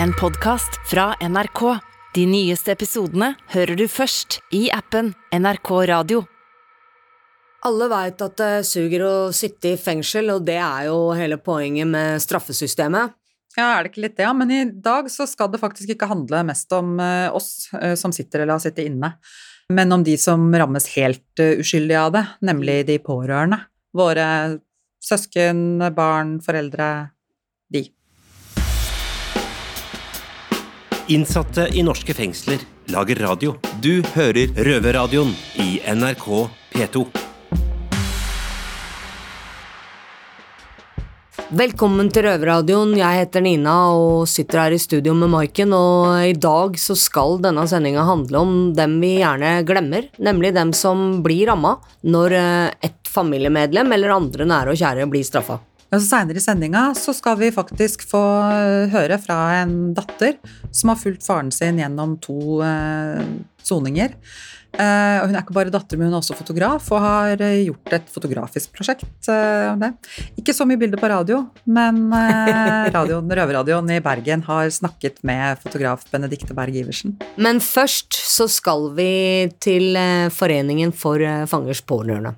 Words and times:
En 0.00 0.12
podkast 0.12 0.78
fra 0.90 1.14
NRK. 1.20 1.60
De 2.14 2.22
nyeste 2.26 2.72
episodene 2.72 3.34
hører 3.52 3.76
du 3.76 3.84
først 3.90 4.38
i 4.56 4.66
appen 4.72 5.10
NRK 5.36 5.70
Radio. 5.90 6.22
Alle 7.68 7.88
veit 7.92 8.24
at 8.24 8.38
det 8.40 8.64
suger 8.66 9.04
å 9.04 9.12
sitte 9.36 9.74
i 9.74 9.80
fengsel, 9.80 10.32
og 10.32 10.46
det 10.48 10.56
er 10.56 10.88
jo 10.88 11.12
hele 11.18 11.36
poenget 11.36 11.90
med 11.92 12.24
straffesystemet. 12.24 13.12
Ja, 13.58 13.68
er 13.68 13.84
det 13.84 13.92
ikke 13.92 14.04
litt 14.06 14.16
det? 14.16 14.24
Ja, 14.24 14.32
men 14.32 14.50
i 14.50 14.64
dag 14.64 15.12
så 15.12 15.28
skal 15.28 15.52
det 15.52 15.60
faktisk 15.60 15.92
ikke 15.92 16.08
handle 16.10 16.40
mest 16.48 16.72
om 16.72 16.96
eh, 16.96 17.28
oss 17.28 17.68
eh, 17.76 17.92
som 18.00 18.16
sitter 18.16 18.42
eller 18.42 18.56
har 18.56 18.64
sittet 18.64 18.88
inne, 18.88 19.12
men 19.68 19.92
om 19.92 20.04
de 20.04 20.16
som 20.16 20.48
rammes 20.56 20.88
helt 20.96 21.20
uskyldige 21.36 21.60
uskyldig 21.60 22.00
av 22.00 22.12
det, 22.16 22.26
nemlig 22.48 22.80
de 22.88 22.96
pårørende. 23.04 23.60
Våre 23.92 24.26
søsken, 25.04 25.82
barn, 25.94 26.38
foreldre, 26.40 27.11
Innsatte 31.10 31.66
i 31.72 31.82
norske 31.82 32.14
fengsler 32.14 32.62
lager 32.94 33.18
radio. 33.24 33.56
Du 33.82 34.04
hører 34.14 34.52
Røverradioen 34.54 35.32
i 35.58 35.80
NRK 35.90 36.26
P2. 36.70 37.02
Velkommen 41.52 42.06
til 42.14 42.24
Røverradioen. 42.28 42.94
Jeg 42.96 43.18
heter 43.18 43.42
Nina 43.44 43.74
og 43.92 44.28
sitter 44.30 44.62
her 44.62 44.76
i 44.76 44.78
studio 44.80 45.16
med 45.18 45.32
Maiken. 45.34 45.74
Og 45.74 46.22
i 46.30 46.36
dag 46.38 46.78
så 46.80 46.94
skal 46.96 47.42
denne 47.42 47.66
sendinga 47.68 48.06
handle 48.06 48.44
om 48.44 48.54
dem 48.78 48.96
vi 49.02 49.16
gjerne 49.18 49.58
glemmer. 49.68 50.06
Nemlig 50.22 50.54
dem 50.54 50.70
som 50.76 51.18
blir 51.26 51.50
ramma 51.50 51.74
når 52.06 52.38
eh, 52.38 52.88
et 52.88 53.10
familiemedlem 53.10 53.90
eller 53.98 54.14
andre 54.14 54.48
nære 54.48 54.72
og 54.72 54.80
kjære 54.80 55.10
blir 55.10 55.26
straffa. 55.26 55.58
Ja, 55.92 55.98
Seinere 56.00 56.40
i 56.40 56.42
sendinga 56.42 56.86
så 56.96 57.12
skal 57.12 57.36
vi 57.36 57.50
faktisk 57.52 58.06
få 58.08 58.22
eh, 58.48 58.88
høre 58.94 59.18
fra 59.20 59.36
en 59.58 59.92
datter 59.92 60.38
som 60.72 60.88
har 60.88 60.96
fulgt 60.96 61.26
faren 61.26 61.50
sin 61.52 61.82
gjennom 61.82 62.14
to 62.24 62.62
eh, 62.64 63.20
soninger. 63.60 64.14
Eh, 64.72 65.18
og 65.20 65.26
hun 65.28 65.36
er 65.36 65.42
ikke 65.42 65.56
bare 65.58 65.72
datter, 65.74 66.00
men 66.00 66.08
hun 66.08 66.16
er 66.16 66.22
også 66.22 66.38
fotograf 66.38 66.86
og 66.96 67.04
har 67.04 67.44
gjort 67.44 67.92
et 67.92 68.08
fotografisk 68.14 68.72
prosjekt 68.72 69.28
om 69.28 69.82
det. 69.84 69.90
Ikke 70.40 70.54
så 70.56 70.64
mye 70.64 70.80
bilder 70.80 70.96
på 70.96 71.10
radio, 71.12 71.42
men 71.68 72.06
eh, 72.16 72.88
radioen, 72.96 73.28
Røverradioen 73.28 73.92
i 73.92 74.00
Bergen 74.00 74.46
har 74.48 74.72
snakket 74.72 75.20
med 75.28 75.60
fotograf 75.60 76.08
Benedicte 76.08 76.56
Berg 76.56 76.78
Iversen. 76.86 77.18
Men 77.36 77.60
først 77.60 78.16
så 78.16 78.48
skal 78.48 78.88
vi 78.96 79.12
til 79.60 79.92
Foreningen 80.32 80.96
for 80.96 81.20
fangers 81.52 81.84
pårørende. 81.84 82.32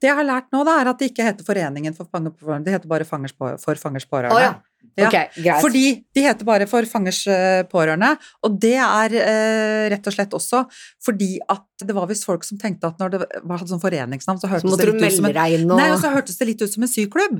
Det 0.00 0.10
jeg 0.10 0.16
har 0.18 0.26
lært 0.26 0.50
nå, 0.54 0.64
da, 0.66 0.78
er 0.80 0.92
at 0.92 0.98
det 0.98 1.12
ikke 1.12 1.26
heter 1.28 1.46
Foreningen 1.46 1.94
for 1.96 2.08
fanger 2.10 2.34
pårørende, 2.34 2.68
det 2.68 2.76
heter 2.78 2.90
bare 2.90 3.06
fangers 3.08 3.34
på, 3.36 3.54
For 3.62 3.74
fangers 3.80 4.08
pårørende. 4.08 4.36
Oh, 4.36 4.42
ja. 4.42 4.56
Ja, 4.98 5.06
okay. 5.08 5.60
Fordi 5.62 5.82
de 6.14 6.22
heter 6.24 6.46
bare 6.46 6.66
For 6.70 6.86
fangers 6.90 7.20
eh, 7.30 7.62
pårørende, 7.70 8.12
og 8.46 8.56
det 8.62 8.74
er 8.82 9.14
eh, 9.14 9.84
rett 9.92 10.06
og 10.10 10.14
slett 10.14 10.34
også 10.34 10.64
fordi 11.04 11.36
at 11.50 11.64
det 11.86 11.94
var 11.94 12.08
visst 12.10 12.26
folk 12.26 12.42
som 12.46 12.58
tenkte 12.58 12.88
at 12.90 12.98
når 12.98 13.12
det 13.12 13.20
var 13.46 13.62
sånn 13.62 13.82
foreningsnavn, 13.82 14.40
så 14.42 14.50
hørtes 14.50 14.72
så 14.72 14.78
det 14.80 14.88
litt 14.90 15.20
en 15.20 15.70
og 15.70 15.78
Nei, 15.78 15.88
så 16.02 16.10
hørtes 16.10 16.40
det 16.40 16.48
litt 16.50 16.64
ut 16.64 16.72
som 16.72 16.82
en 16.82 16.90
syklubb. 16.90 17.36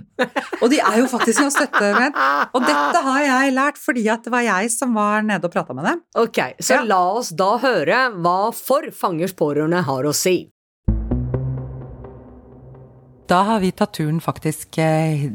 Og 0.62 0.70
de 0.70 0.78
er 0.78 1.00
jo 1.00 1.08
faktisk 1.10 1.42
noen 1.42 1.54
støttevenn. 1.54 2.14
Og 2.54 2.62
dette 2.62 3.02
har 3.08 3.24
jeg 3.26 3.56
lært 3.56 3.80
fordi 3.82 4.06
at 4.12 4.22
det 4.22 4.32
var 4.34 4.46
jeg 4.46 4.70
som 4.76 4.94
var 4.94 5.26
nede 5.26 5.50
og 5.50 5.54
prata 5.56 5.74
med 5.74 5.90
dem. 5.90 6.04
Ok, 6.22 6.38
så 6.62 6.78
Ja. 6.78 6.84
la 6.86 7.00
oss 7.18 7.32
da 7.34 7.56
høre 7.58 8.04
hva 8.14 8.38
For 8.54 8.92
fangers 8.94 9.34
pårørende 9.34 9.82
har 9.82 10.06
å 10.06 10.14
si. 10.14 10.52
Da 13.28 13.42
har 13.44 13.60
vi 13.60 13.72
tatt 13.76 13.92
turen 13.98 14.22
faktisk 14.24 14.78
eh, 14.80 15.26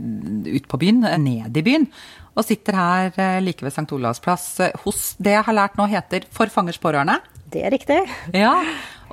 ut 0.49 0.67
på 0.67 0.79
byen, 0.81 1.03
eh, 1.05 1.19
ned 1.21 1.57
i 1.57 1.65
byen, 1.65 1.85
og 2.33 2.47
sitter 2.47 2.77
her 2.77 3.11
eh, 3.21 3.41
like 3.43 3.61
ved 3.61 3.73
St. 3.75 3.85
Olavs 3.93 4.23
plass 4.23 4.47
hos 4.81 5.13
det 5.21 5.35
jeg 5.35 5.45
har 5.45 5.57
lært 5.57 5.77
nå 5.77 5.85
heter 5.91 6.25
For 6.33 6.49
fangers 6.49 6.81
pårørende. 6.81 7.19
Det 7.53 7.61
er 7.61 7.73
riktig. 7.75 7.99
Ja, 8.33 8.55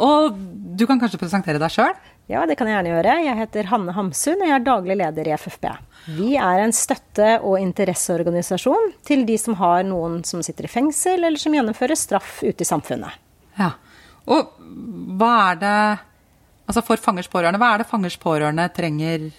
og 0.00 0.38
du 0.80 0.86
kan 0.88 1.00
kanskje 1.02 1.20
presentere 1.20 1.60
deg 1.60 1.74
sjøl? 1.74 1.92
Ja, 2.30 2.46
det 2.46 2.56
kan 2.56 2.68
jeg 2.70 2.78
gjerne 2.78 2.92
gjøre. 2.94 3.14
Jeg 3.26 3.38
heter 3.40 3.68
Hanne 3.68 3.92
Hamsun, 3.92 4.38
og 4.38 4.46
jeg 4.46 4.54
er 4.54 4.64
daglig 4.64 4.96
leder 5.00 5.28
i 5.28 5.34
FFB. 5.34 5.66
Vi 6.16 6.34
er 6.38 6.62
en 6.62 6.72
støtte- 6.72 7.40
og 7.42 7.58
interesseorganisasjon 7.60 8.92
til 9.04 9.26
de 9.28 9.36
som 9.40 9.58
har 9.60 9.82
noen 9.88 10.20
som 10.24 10.40
sitter 10.46 10.68
i 10.68 10.70
fengsel, 10.72 11.26
eller 11.26 11.42
som 11.42 11.56
gjennomfører 11.56 11.98
straff 11.98 12.38
ute 12.46 12.62
i 12.62 12.68
samfunnet. 12.68 13.18
Ja. 13.58 13.74
Og 14.30 14.54
hva 15.18 15.34
er 15.50 15.60
det 15.60 15.80
Altså 16.70 16.84
for 16.86 17.02
fangers 17.02 17.26
pårørende, 17.30 17.58
hva 17.58 17.72
er 17.74 17.82
det 17.82 17.90
fangers 17.90 18.14
pårørende 18.22 18.68
trenger 18.70 19.30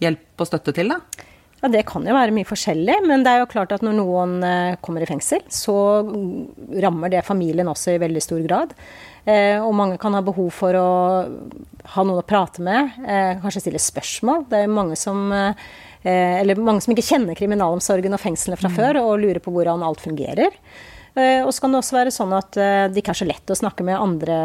hjelp 0.00 0.40
og 0.40 0.48
støtte 0.48 0.72
til, 0.78 0.94
da? 0.94 1.26
Ja, 1.60 1.68
Det 1.68 1.82
kan 1.84 2.06
jo 2.08 2.16
være 2.16 2.32
mye 2.32 2.48
forskjellig, 2.48 2.94
men 3.04 3.20
det 3.20 3.34
er 3.34 3.42
jo 3.42 3.50
klart 3.50 3.74
at 3.76 3.82
når 3.84 3.98
noen 3.98 4.38
eh, 4.46 4.78
kommer 4.80 5.04
i 5.04 5.08
fengsel, 5.08 5.42
så 5.52 5.74
mm, 6.06 6.78
rammer 6.80 7.12
det 7.12 7.26
familien 7.26 7.68
også 7.68 7.92
i 7.92 8.00
veldig 8.00 8.22
stor 8.24 8.40
grad. 8.46 8.72
Eh, 9.28 9.60
og 9.60 9.74
mange 9.76 9.98
kan 10.00 10.16
ha 10.16 10.22
behov 10.24 10.48
for 10.56 10.78
å 10.78 10.88
ha 11.92 12.04
noen 12.06 12.22
å 12.22 12.24
prate 12.24 12.64
med, 12.64 12.96
eh, 13.04 13.34
kanskje 13.42 13.66
stille 13.66 13.82
spørsmål. 13.82 14.46
Det 14.48 14.62
er 14.62 14.72
mange 14.72 14.96
som 14.96 15.28
eh, 15.36 15.52
eller 16.00 16.56
mange 16.56 16.80
som 16.80 16.94
ikke 16.94 17.04
kjenner 17.10 17.36
kriminalomsorgen 17.36 18.16
og 18.16 18.22
fengslene 18.22 18.56
fra 18.56 18.72
før, 18.72 19.02
og 19.04 19.20
lurer 19.20 19.42
på 19.44 19.52
hvordan 19.52 19.84
alt 19.84 20.00
fungerer. 20.00 20.56
Eh, 21.16 21.42
Og 21.44 21.50
så 21.52 21.60
kan 21.64 21.72
det 21.74 21.80
også 21.80 21.96
være 21.96 22.12
sånn 22.14 22.32
at 22.36 22.56
eh, 22.60 22.84
det 22.92 23.02
ikke 23.02 23.10
er 23.14 23.20
så 23.20 23.26
lett 23.28 23.50
å 23.50 23.56
snakke 23.58 23.82
med 23.86 23.98
andre 23.98 24.36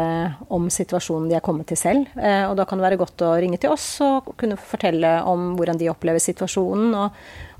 om 0.50 0.66
situasjonen 0.72 1.28
de 1.30 1.36
er 1.38 1.44
kommet 1.46 1.68
til 1.70 1.78
selv. 1.78 2.08
Eh, 2.18 2.44
Og 2.50 2.56
da 2.58 2.64
kan 2.66 2.78
det 2.80 2.86
være 2.88 2.98
godt 3.00 3.22
å 3.22 3.34
ringe 3.38 3.58
til 3.62 3.70
oss 3.70 4.00
og 4.04 4.32
kunne 4.40 4.58
fortelle 4.58 5.12
om 5.30 5.54
hvordan 5.56 5.78
de 5.78 5.90
opplever 5.92 6.18
situasjonen, 6.22 6.94
og, 6.94 7.10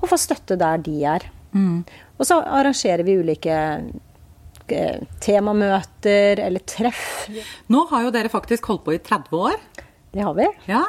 og 0.01 0.09
få 0.11 0.19
støtte 0.19 0.57
der 0.59 0.77
de 0.83 0.97
er. 1.05 1.29
Og 1.57 2.25
så 2.27 2.35
arrangerer 2.43 3.01
vi 3.07 3.15
ulike 3.17 3.55
temamøter 5.23 6.39
eller 6.43 6.59
treff. 6.67 7.27
Nå 7.71 7.85
har 7.91 8.03
jo 8.05 8.11
dere 8.13 8.29
faktisk 8.29 8.67
holdt 8.69 8.83
på 8.85 8.93
i 8.97 8.99
30 9.01 9.37
år. 9.39 9.55
Det 10.13 10.23
har 10.25 10.35
vi. 10.37 10.47
Ja. 10.69 10.83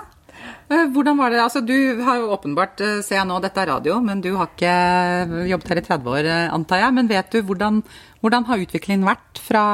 Eh, 0.69 0.85
Hvordan 0.93 1.17
var 1.17 1.33
det? 1.33 1.41
Altså, 1.41 1.63
du 1.65 2.03
har 2.05 2.19
jo 2.21 2.31
åpenbart, 2.35 2.81
eh, 2.85 3.01
ser 3.03 3.17
jeg 3.17 3.29
nå, 3.29 3.41
dette 3.41 3.63
er 3.63 3.71
radio, 3.73 3.99
men 4.05 4.21
du 4.21 4.35
har 4.37 4.51
ikke 4.51 5.49
jobbet 5.49 5.69
her 5.73 5.81
i 5.81 5.87
30 5.87 6.11
år, 6.13 6.29
eh, 6.29 6.55
antar 6.55 6.83
jeg. 6.85 6.95
Men 6.95 7.09
vet 7.09 7.31
du 7.33 7.41
hvordan, 7.43 7.83
hvordan 8.21 8.45
har 8.51 8.65
utviklingen 8.65 9.09
vært 9.09 9.41
fra, 9.41 9.67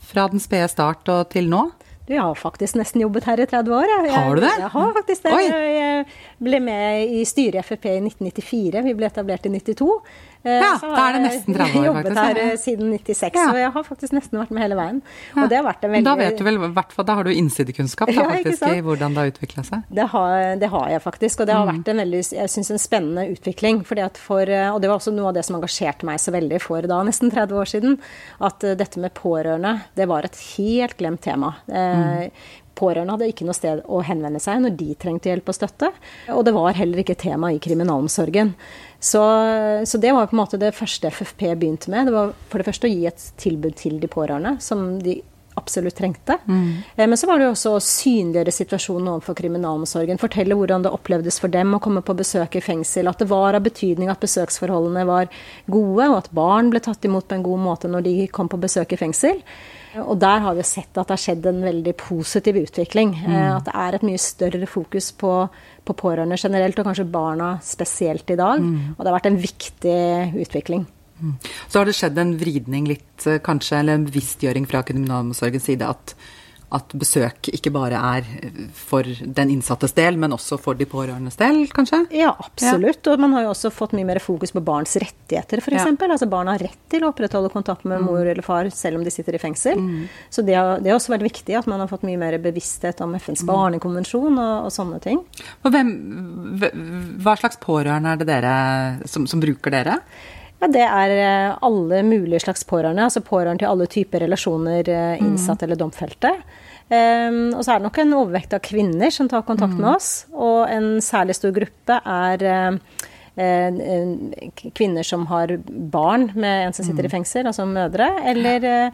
fra 0.00 0.28
den 0.32 0.40
spede 0.40 0.70
start 0.72 1.08
og 1.12 1.28
til 1.34 1.50
nå? 1.52 1.66
Du, 2.04 2.12
jeg 2.12 2.20
har 2.20 2.34
faktisk 2.36 2.76
nesten 2.76 3.00
jobbet 3.00 3.24
her 3.24 3.40
i 3.40 3.46
30 3.48 3.72
år. 3.72 3.86
Jeg, 3.88 4.12
Har 4.12 4.34
du 4.34 4.40
det? 4.44 4.52
Jeg 4.60 4.68
har 4.74 4.90
faktisk 4.92 5.22
det. 5.24 5.32
Oi. 5.32 5.44
Jeg 5.48 6.06
ble 6.44 6.60
med 6.60 7.14
i 7.16 7.22
styret 7.24 7.62
i 7.62 7.64
Frp 7.64 7.86
i 7.88 7.94
1994. 8.02 8.82
Vi 8.84 8.92
ble 8.98 9.08
etablert 9.08 9.46
i 9.48 9.52
92. 9.54 9.88
Eh, 10.44 10.60
Ja, 10.60 10.76
da 10.76 10.86
er 11.08 11.12
det 11.12 11.20
har 11.20 11.24
nesten 11.24 11.54
30 11.56 11.78
år, 11.80 11.84
jobbet 11.88 12.04
Jeg 12.04 12.14
her 12.16 12.28
jobbet 12.34 12.42
her 12.44 12.56
siden 12.60 12.90
96, 12.92 13.34
Ja. 13.34 13.44
så 13.50 13.56
jeg 13.56 13.72
har 13.72 13.82
faktisk 13.84 14.12
nesten 14.12 14.38
vært 14.38 14.50
med 14.50 14.62
hele 14.62 14.76
veien. 14.76 15.02
Og 15.36 15.48
det 15.48 15.56
har 15.56 15.64
vært 15.64 15.84
en 15.84 15.90
veldig 15.94 16.04
Da 16.04 16.14
vet 16.16 16.36
du 16.38 16.44
vel, 16.44 16.54
i 16.54 16.68
hvert 16.74 16.92
fall, 16.92 17.04
da 17.04 17.14
har 17.14 17.24
du 17.24 17.30
innsidekunnskap 17.30 18.08
da, 18.14 18.24
faktisk, 18.28 18.60
ja, 18.60 18.74
i 18.74 18.82
hvordan 18.84 19.14
det 19.14 19.22
har 19.22 19.30
utvikla 19.32 19.64
seg. 19.64 19.82
Det 19.90 20.06
har, 20.12 20.56
det 20.60 20.68
har 20.70 20.88
jeg 20.90 21.00
faktisk, 21.02 21.40
og 21.40 21.46
det 21.46 21.54
Mm. 21.54 21.58
har 21.64 21.72
vært 21.72 21.88
en 21.88 21.96
veldig, 21.96 22.22
jeg 22.32 22.48
synes 22.50 22.70
en 22.70 22.78
spennende 22.78 23.24
utvikling. 23.32 23.84
Fordi 23.84 24.04
at 24.04 24.16
for, 24.18 24.40
og 24.42 24.80
det 24.82 24.88
var 24.90 24.98
også 24.98 25.12
noe 25.14 25.28
av 25.28 25.34
det 25.34 25.44
som 25.44 25.56
engasjerte 25.56 26.04
meg 26.04 26.18
så 26.20 26.30
veldig 26.32 26.60
for 26.60 26.82
da 26.82 27.02
nesten 27.02 27.30
30 27.32 27.52
år 27.56 27.64
siden. 27.66 27.98
At 28.40 28.62
eh, 28.64 28.74
dette 28.74 28.98
med 28.98 29.14
pårørende, 29.14 29.80
det 29.96 30.06
var 30.08 30.24
et 30.24 30.36
helt 30.58 30.96
glemt 30.98 31.20
tema. 31.22 31.54
Eh, 31.68 32.28
Pårørende 32.78 33.14
hadde 33.14 33.28
ikke 33.30 33.46
noe 33.46 33.56
sted 33.56 33.82
å 33.86 34.00
henvende 34.06 34.40
seg 34.42 34.62
når 34.64 34.74
de 34.78 34.88
trengte 35.00 35.30
hjelp 35.30 35.50
og 35.50 35.58
støtte. 35.58 35.90
Og 36.34 36.42
det 36.46 36.54
var 36.56 36.78
heller 36.78 37.02
ikke 37.02 37.18
tema 37.18 37.52
i 37.54 37.60
kriminalomsorgen. 37.62 38.54
Så, 38.98 39.22
så 39.84 40.00
det 40.00 40.14
var 40.16 40.30
på 40.30 40.36
en 40.36 40.42
måte 40.42 40.60
det 40.60 40.74
første 40.76 41.10
FFP 41.12 41.46
begynte 41.52 41.92
med. 41.92 42.08
Det 42.08 42.16
var 42.16 42.34
for 42.50 42.60
det 42.60 42.68
første 42.70 42.88
å 42.88 42.92
gi 42.92 43.06
et 43.10 43.30
tilbud 43.40 43.76
til 43.78 44.00
de 44.02 44.10
pårørende, 44.10 44.56
som 44.64 44.86
de 45.04 45.20
absolutt 45.54 45.94
trengte. 45.94 46.38
Mm. 46.46 46.82
Men 46.96 47.16
så 47.16 47.26
var 47.26 47.38
det 47.38 47.46
jo 47.46 47.52
også 47.54 47.74
å 47.76 47.82
synliggjøre 47.82 48.54
situasjonen 48.54 49.12
overfor 49.12 49.36
kriminalomsorgen. 49.38 50.18
Fortelle 50.20 50.56
hvordan 50.58 50.86
det 50.86 50.92
opplevdes 50.94 51.38
for 51.42 51.52
dem 51.52 51.76
å 51.76 51.82
komme 51.82 52.02
på 52.04 52.16
besøk 52.18 52.58
i 52.58 52.64
fengsel. 52.64 53.08
At 53.10 53.22
det 53.22 53.30
var 53.30 53.54
av 53.54 53.64
betydning 53.66 54.10
at 54.12 54.22
besøksforholdene 54.24 55.06
var 55.08 55.30
gode, 55.70 56.10
og 56.10 56.18
at 56.18 56.32
barn 56.34 56.72
ble 56.74 56.82
tatt 56.84 57.06
imot 57.06 57.28
på 57.30 57.38
en 57.38 57.46
god 57.46 57.64
måte 57.68 57.90
når 57.90 58.06
de 58.08 58.16
kom 58.34 58.50
på 58.50 58.60
besøk 58.64 58.96
i 58.96 59.00
fengsel. 59.00 59.42
Og 60.02 60.16
der 60.18 60.42
har 60.42 60.56
vi 60.56 60.64
sett 60.66 60.90
at 60.98 61.06
det 61.06 61.14
har 61.14 61.22
skjedd 61.22 61.46
en 61.46 61.62
veldig 61.62 61.94
positiv 62.00 62.58
utvikling. 62.58 63.14
Mm. 63.20 63.36
At 63.60 63.68
det 63.68 63.76
er 63.84 63.96
et 63.96 64.06
mye 64.06 64.22
større 64.22 64.66
fokus 64.70 65.12
på, 65.20 65.32
på 65.86 65.96
pårørende 66.00 66.38
generelt, 66.40 66.78
og 66.80 66.88
kanskje 66.88 67.06
barna 67.06 67.54
spesielt 67.62 68.30
i 68.34 68.38
dag. 68.40 68.64
Og 68.96 69.00
det 69.00 69.10
har 69.10 69.18
vært 69.20 69.30
en 69.30 69.40
viktig 69.44 70.00
utvikling. 70.46 70.86
Så 71.68 71.78
har 71.78 71.88
det 71.88 71.94
skjedd 71.96 72.18
en 72.18 72.34
vridning 72.40 72.88
litt, 72.90 73.26
eh, 73.26 73.40
kanskje, 73.42 73.78
eller 73.78 73.98
en 73.98 74.06
bevisstgjøring 74.08 74.66
fra 74.68 74.82
kriminalomsorgens 74.86 75.68
side 75.70 75.86
at, 75.86 76.14
at 76.74 76.94
besøk 76.98 77.50
ikke 77.52 77.70
bare 77.74 77.98
er 78.16 78.28
for 78.74 79.06
den 79.06 79.52
innsattes 79.52 79.94
del, 79.96 80.16
men 80.20 80.34
også 80.34 80.58
for 80.60 80.78
de 80.78 80.86
pårørendes 80.88 81.36
del, 81.38 81.64
kanskje? 81.74 82.00
Ja, 82.14 82.32
absolutt. 82.32 83.06
Og 83.10 83.22
man 83.22 83.36
har 83.36 83.46
jo 83.46 83.52
også 83.52 83.70
fått 83.74 83.94
mye 83.96 84.08
mer 84.08 84.20
fokus 84.22 84.54
på 84.54 84.62
barns 84.64 84.96
rettigheter, 85.00 85.62
f.eks. 85.62 85.84
Ja. 85.84 86.10
Altså 86.14 86.28
barn 86.30 86.50
har 86.50 86.62
rett 86.62 86.80
til 86.90 87.04
å 87.04 87.12
opprettholde 87.12 87.52
kontakt 87.54 87.86
med 87.88 88.02
mor 88.04 88.24
eller 88.24 88.44
far 88.46 88.68
selv 88.74 88.98
om 89.00 89.06
de 89.06 89.12
sitter 89.14 89.38
i 89.38 89.42
fengsel. 89.42 89.80
Så 90.32 90.44
det 90.46 90.56
har, 90.58 90.82
det 90.82 90.92
har 90.92 90.98
også 90.98 91.14
vært 91.14 91.28
viktig 91.28 91.58
at 91.58 91.68
man 91.70 91.82
har 91.82 91.90
fått 91.90 92.06
mye 92.06 92.20
mer 92.20 92.38
bevissthet 92.42 93.02
om 93.04 93.14
FNs 93.18 93.44
barnekonvensjon 93.48 94.34
og, 94.34 94.54
og 94.68 94.74
sånne 94.74 95.00
ting. 95.04 95.22
Og 95.62 95.74
hvem, 95.74 95.92
hva 97.24 97.36
slags 97.40 97.60
pårørende 97.62 98.14
er 98.14 98.22
det 98.22 98.30
dere 98.30 98.54
som, 99.10 99.28
som 99.30 99.42
bruker 99.42 99.74
dere? 99.74 100.00
Ja, 100.64 100.70
Det 100.72 100.84
er 100.84 101.12
eh, 101.12 101.56
alle 101.60 102.02
mulige 102.02 102.40
slags 102.40 102.64
pårørende. 102.64 103.04
Altså 103.04 103.20
pårørende 103.20 103.60
til 103.60 103.68
alle 103.68 103.86
typer 103.90 104.24
relasjoner, 104.24 104.88
innsatt 104.88 105.26
innsatt 105.26 105.64
eller 105.66 105.76
domfelte. 105.76 106.30
Um, 106.84 107.54
og 107.56 107.64
så 107.64 107.72
er 107.72 107.80
det 107.80 107.86
nok 107.86 107.98
en 108.00 108.14
overvekt 108.16 108.54
av 108.56 108.60
kvinner 108.64 109.12
som 109.12 109.28
tar 109.28 109.44
kontakt 109.44 109.76
med 109.76 109.90
oss. 109.94 110.26
Og 110.32 110.68
en 110.72 111.00
særlig 111.04 111.36
stor 111.36 111.52
gruppe 111.56 111.96
er 112.00 112.44
uh, 112.48 112.78
kvinner 114.76 115.04
som 115.04 115.26
har 115.28 115.56
barn 115.68 116.28
med 116.36 116.68
en 116.68 116.76
som 116.76 116.86
sitter 116.86 117.08
i 117.08 117.12
fengsel, 117.12 117.48
altså 117.50 117.66
mødre. 117.68 118.08
Eller 118.30 118.92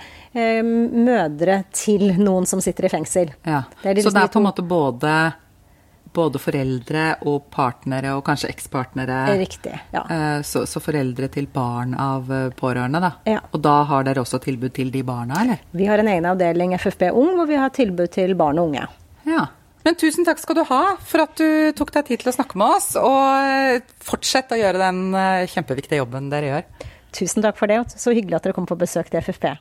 mødre 0.65 1.61
til 1.77 2.15
noen 2.19 2.49
som 2.49 2.63
sitter 2.65 2.89
i 2.89 2.93
fengsel. 2.95 3.35
Ja. 3.45 3.63
Det 3.83 3.99
de, 3.99 4.07
Så 4.07 4.15
det 4.15 4.23
er 4.25 4.33
på 4.33 4.41
en 4.41 4.49
måte 4.49 4.65
både, 4.65 5.17
både 6.15 6.41
foreldre 6.43 7.05
og 7.31 7.45
partnere, 7.55 8.17
og 8.19 8.25
kanskje 8.27 8.49
ekspartnere. 8.51 9.19
Riktig. 9.39 9.77
Ja. 9.95 10.03
Eh, 10.11 10.43
Så, 10.47 10.65
så 10.67 10.81
foreldre 10.83 11.29
til 11.31 11.47
barn 11.53 11.95
av 11.95 12.31
eh, 12.33 12.49
pårørende, 12.59 13.01
da. 13.05 13.13
Ja. 13.31 13.41
Og 13.55 13.63
da 13.63 13.77
har 13.87 14.05
dere 14.09 14.25
også 14.25 14.41
tilbud 14.43 14.73
til 14.75 14.91
de 14.91 15.03
barna, 15.07 15.43
eller? 15.45 15.63
Vi 15.77 15.87
har 15.87 16.03
en 16.03 16.09
egen 16.11 16.27
avdeling 16.27 16.75
FFB 16.79 17.11
Ung 17.13 17.37
hvor 17.39 17.47
vi 17.51 17.59
har 17.61 17.71
tilbud 17.71 18.11
til 18.15 18.35
barn 18.35 18.59
og 18.59 18.71
unge. 18.73 18.87
Ja. 19.29 19.47
Men 19.85 19.97
tusen 19.97 20.27
takk 20.29 20.39
skal 20.43 20.59
du 20.59 20.65
ha 20.69 20.81
for 21.01 21.23
at 21.25 21.39
du 21.41 21.73
tok 21.79 21.93
deg 21.95 22.11
tid 22.11 22.21
til 22.25 22.33
å 22.33 22.37
snakke 22.37 22.59
med 22.61 22.77
oss, 22.77 22.91
og 23.01 23.51
eh, 23.51 23.81
fortsett 24.05 24.53
å 24.53 24.59
gjøre 24.61 24.83
den 24.83 25.05
kjempeviktige 25.55 26.03
jobben 26.03 26.29
dere 26.33 26.51
gjør. 26.53 26.67
Tusen 27.17 27.43
takk 27.43 27.57
for 27.59 27.71
det, 27.71 27.81
og 27.83 27.95
så 27.99 28.13
hyggelig 28.15 28.39
at 28.39 28.45
dere 28.49 28.59
kom 28.59 28.69
på 28.69 28.77
besøk 28.79 29.09
til 29.11 29.23
FFP. 29.23 29.55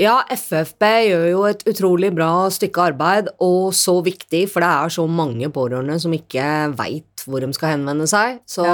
Ja, 0.00 0.18
FFB 0.28 0.82
gjør 1.08 1.26
jo 1.30 1.44
et 1.48 1.62
utrolig 1.70 2.10
bra 2.16 2.30
stykke 2.52 2.90
arbeid, 2.92 3.30
og 3.40 3.72
så 3.76 3.96
viktig, 4.04 4.42
for 4.52 4.60
det 4.64 4.68
er 4.68 4.92
så 4.92 5.06
mange 5.08 5.48
pårørende 5.52 5.96
som 6.02 6.12
ikke 6.12 6.48
veit 6.76 7.24
hvor 7.26 7.42
de 7.42 7.48
skal 7.56 7.76
henvende 7.76 8.06
seg. 8.10 8.42
Så 8.48 8.66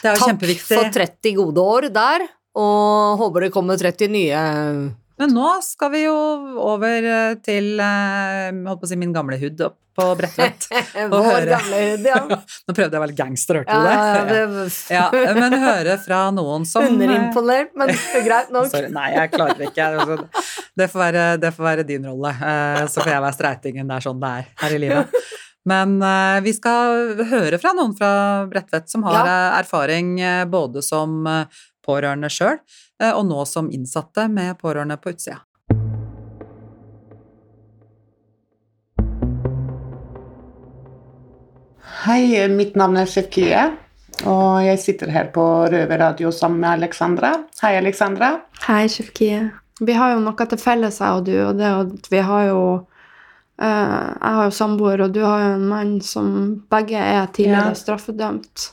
Det 0.00 0.10
er 0.10 0.20
takk 0.20 0.44
for 0.64 0.90
30 0.96 1.34
gode 1.38 1.66
år 1.76 1.88
der, 1.92 2.24
og 2.56 3.20
håper 3.20 3.46
det 3.46 3.52
kommer 3.54 3.76
30 3.80 4.08
nye 4.14 4.40
Men 5.20 5.30
nå 5.36 5.48
skal 5.62 5.92
vi 5.94 6.04
jo 6.08 6.14
over 6.58 7.04
eh, 7.06 7.34
til 7.44 7.78
eh, 7.80 8.76
si 8.90 8.96
min 8.98 9.12
gamle 9.14 9.38
hud 9.38 9.60
opp 9.62 9.76
på 9.94 10.08
Bredtvet. 10.18 10.64
Vår 11.12 11.22
høre- 11.28 11.52
gamle 11.52 11.82
hud, 11.84 12.08
ja. 12.08 12.16
Nå 12.66 12.74
prøvde 12.74 12.88
jeg 12.96 12.98
å 12.98 13.04
være 13.04 13.14
gangster, 13.20 13.60
hørte 13.60 13.76
Ja, 13.76 13.78
du 13.78 14.32
det? 14.32 14.40
ja, 14.90 15.04
det 15.12 15.20
Ja, 15.28 15.34
men 15.38 15.54
høre 15.62 15.94
fra 16.02 16.18
noen 16.34 16.66
som 16.66 16.82
eh, 16.82 16.90
Underimponert, 16.96 17.70
men 17.78 17.92
greit 18.26 18.50
nok. 18.54 18.66
Sorry, 18.72 18.90
nei, 18.94 19.06
jeg 19.14 19.30
klarer 19.36 19.62
ikke. 19.68 19.86
Altså, 19.92 20.50
Det 20.74 20.90
får 20.90 21.04
være, 21.04 21.24
det 21.46 21.52
får 21.54 21.68
være 21.70 21.86
din 21.92 22.10
rolle. 22.10 22.34
Så 22.90 23.04
får 23.04 23.12
jeg 23.14 23.22
være 23.28 23.38
streitingen. 23.38 23.86
Det 23.92 24.00
er 24.00 24.06
sånn 24.08 24.18
det 24.24 24.32
er 24.40 24.48
her 24.64 24.74
i 24.74 24.80
livet. 24.82 25.20
Men 25.70 25.94
vi 26.44 26.52
skal 26.52 27.22
høre 27.30 27.56
fra 27.62 27.70
noen 27.78 27.94
fra 27.96 28.10
Bredtvet 28.50 28.90
som 28.90 29.06
har 29.06 29.22
Ja. 29.30 29.36
erfaring 29.62 30.16
både 30.50 30.82
som 30.84 31.22
pårørende 31.84 32.30
sjøl, 32.32 32.58
og 33.14 33.24
nå 33.28 33.44
som 33.48 33.70
innsatte 33.74 34.28
med 34.32 34.56
pårørende 34.60 34.96
på 35.02 35.12
utsida. 35.14 35.40
Hei, 42.04 42.46
mitt 42.52 42.74
navn 42.78 42.96
er 43.00 43.08
Shefkie, 43.08 43.60
og 44.28 44.62
jeg 44.64 44.80
sitter 44.82 45.10
her 45.12 45.28
på 45.34 45.44
Røverradio 45.72 46.30
sammen 46.34 46.60
med 46.64 46.78
Alexandra. 46.78 47.30
Hei, 47.62 47.74
Alexandra. 47.80 48.30
Hei, 48.66 48.86
Shefkie. 48.92 49.42
Vi 49.84 49.96
har 49.98 50.14
jo 50.14 50.20
noe 50.22 50.46
til 50.48 50.60
felles, 50.60 51.00
jeg 51.02 51.18
og 51.18 51.24
du, 51.26 51.34
og 51.48 51.56
det 51.58 51.70
at 51.70 52.10
vi 52.12 52.20
har 52.22 52.44
jo 52.52 52.60
eh, 53.58 53.66
Jeg 53.66 54.36
har 54.38 54.44
jo 54.48 54.54
samboer, 54.54 55.02
og 55.06 55.12
du 55.16 55.20
har 55.24 55.42
jo 55.42 55.50
en 55.56 55.66
mann 55.70 55.94
som 56.02 56.28
begge 56.70 56.98
er 57.00 57.26
tidligere 57.34 57.72
Ja. 57.74 57.78
straffedømt. 57.78 58.70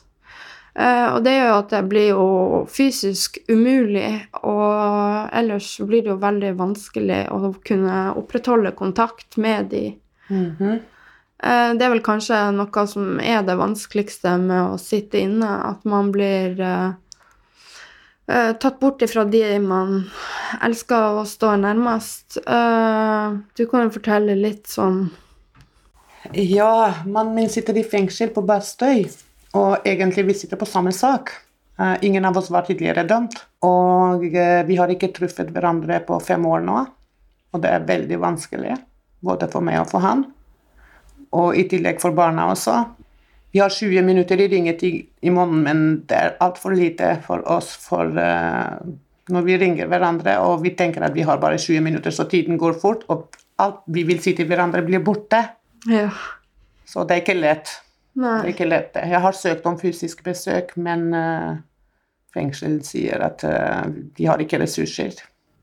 Eh, 0.73 1.07
og 1.11 1.19
det 1.25 1.33
gjør 1.35 1.49
jo 1.49 1.57
at 1.57 1.73
det 1.73 1.81
blir 1.91 2.07
jo 2.13 2.27
fysisk 2.71 3.41
umulig, 3.51 4.07
og 4.39 5.27
ellers 5.35 5.73
blir 5.83 6.05
det 6.05 6.13
jo 6.13 6.21
veldig 6.21 6.53
vanskelig 6.59 7.25
å 7.33 7.51
kunne 7.67 7.97
opprettholde 8.19 8.71
kontakt 8.77 9.37
med 9.37 9.69
de. 9.73 9.85
Mm 10.29 10.55
-hmm. 10.59 10.79
uh, 11.43 11.73
Det 11.77 11.85
er 11.85 11.89
vel 11.89 12.03
kanskje 12.03 12.51
noe 12.51 12.87
som 12.87 13.19
er 13.19 13.41
det 13.43 13.55
vanskeligste 13.55 14.37
med 14.37 14.73
å 14.73 14.77
sitte 14.77 15.19
inne, 15.19 15.47
at 15.47 15.85
man 15.85 16.11
blir 16.11 16.59
uh, 16.59 16.93
tatt 18.59 18.79
bort 18.79 19.01
ifra 19.01 19.25
de 19.25 19.59
man 19.59 20.09
elsker 20.61 21.19
å 21.19 21.25
stå 21.25 21.55
nærmest. 21.55 22.37
Du 23.57 23.65
kan 23.65 23.83
jo 23.83 23.89
fortelle 23.89 24.35
litt 24.35 24.67
sånn 24.67 25.09
Ja, 26.33 26.93
mannen 27.05 27.35
min 27.35 27.49
sitter 27.49 27.77
i 27.77 27.83
fengsel 27.83 28.29
på 28.29 28.41
Bastøy, 28.41 29.09
og 29.57 29.87
egentlig 29.87 30.27
vi 30.29 30.37
sitter 30.37 30.59
på 30.59 30.69
samme 30.69 30.93
sak. 30.95 31.33
Eh, 31.79 31.95
ingen 32.07 32.25
av 32.25 32.37
oss 32.37 32.51
var 32.53 32.67
tidligere 32.67 33.03
dømt, 33.07 33.37
og 33.65 34.25
eh, 34.35 34.61
vi 34.67 34.77
har 34.79 34.91
ikke 34.91 35.11
truffet 35.15 35.51
hverandre 35.53 36.01
på 36.07 36.19
fem 36.23 36.45
år 36.45 36.63
nå. 36.67 36.85
Og 37.51 37.63
det 37.63 37.71
er 37.71 37.87
veldig 37.87 38.19
vanskelig, 38.21 38.77
både 39.19 39.49
for 39.51 39.65
meg 39.65 39.81
og 39.81 39.89
for 39.91 40.05
han. 40.05 40.23
Og 41.35 41.55
i 41.57 41.65
tillegg 41.71 41.99
for 42.03 42.15
barna 42.15 42.47
også. 42.51 42.77
Vi 43.51 43.59
har 43.59 43.71
20 43.71 44.05
minutter 44.07 44.39
i 44.39 44.47
ringetid 44.51 45.27
i 45.27 45.31
måneden, 45.33 45.63
men 45.65 45.81
det 46.07 46.15
er 46.17 46.37
altfor 46.43 46.75
lite 46.75 47.17
for 47.25 47.43
oss 47.51 47.73
for 47.83 48.07
uh, 48.15 48.79
når 49.31 49.43
vi 49.43 49.57
ringer 49.59 49.89
hverandre 49.91 50.37
og 50.45 50.63
vi 50.63 50.71
tenker 50.79 51.03
at 51.03 51.15
vi 51.15 51.25
har 51.27 51.41
bare 51.41 51.59
20 51.59 51.83
minutter, 51.83 52.15
så 52.15 52.23
tiden 52.31 52.59
går 52.59 52.79
fort, 52.79 53.03
og 53.11 53.27
alt 53.59 53.83
vi 53.91 54.05
vil 54.07 54.21
si 54.23 54.31
til 54.37 54.47
hverandre, 54.47 54.85
blir 54.87 55.03
borte. 55.03 55.43
Ja. 55.91 56.07
Så 56.87 57.03
det 57.07 57.17
er 57.17 57.23
ikke 57.25 57.39
lett. 57.39 57.73
Det 58.13 58.31
er 58.31 58.49
ikke 58.51 58.67
lett. 58.67 58.95
Jeg 58.95 59.23
har 59.23 59.35
søkt 59.37 59.67
om 59.69 59.77
fysisk 59.79 60.23
besøk, 60.25 60.73
men 60.75 61.11
uh, 61.15 61.59
fengsel 62.35 62.81
sier 62.85 63.23
at 63.23 63.45
uh, 63.47 63.85
de 63.87 64.27
har 64.27 64.41
ikke 64.43 64.59
ressurser. 64.61 65.15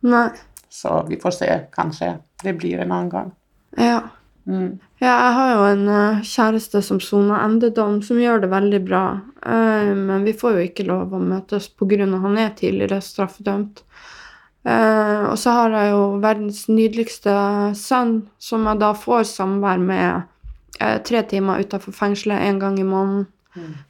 Nei. 0.09 0.29
Så 0.73 1.03
vi 1.09 1.19
får 1.21 1.37
se. 1.37 1.51
Kanskje 1.75 2.15
det 2.45 2.55
blir 2.61 2.81
en 2.81 2.93
annen 2.93 3.13
gang. 3.13 3.35
Ja. 3.77 4.01
Mm. 4.49 4.79
Ja, 4.97 5.13
jeg 5.13 5.33
har 5.37 5.51
jo 5.53 5.65
en 5.69 5.89
uh, 5.93 6.23
kjæreste 6.25 6.81
som 6.85 7.03
soner 7.05 7.45
endedom, 7.45 8.01
som 8.03 8.21
gjør 8.21 8.47
det 8.47 8.53
veldig 8.55 8.81
bra. 8.89 9.05
Uh, 9.45 9.93
men 9.93 10.25
vi 10.25 10.33
får 10.37 10.57
jo 10.57 10.69
ikke 10.71 10.89
lov 10.89 11.13
å 11.13 11.21
møtes 11.21 11.69
pga. 11.69 12.07
han 12.09 12.41
er 12.41 12.57
tidligere 12.57 13.03
straffedømt. 13.05 13.85
Eh, 14.69 15.23
og 15.31 15.39
så 15.39 15.55
har 15.55 15.75
jeg 15.77 15.93
jo 15.93 16.03
verdens 16.23 16.65
nydeligste 16.69 17.35
sønn, 17.79 18.17
som 18.43 18.67
jeg 18.69 18.81
da 18.83 18.91
får 18.97 19.29
samvær 19.31 19.81
med 19.81 20.07
eh, 20.09 20.27
tre 20.79 21.23
timer 21.31 21.65
utafor 21.65 21.95
fengselet 21.97 22.47
en 22.49 22.59
gang 22.63 22.79
i 22.81 22.87
måneden. 22.87 23.29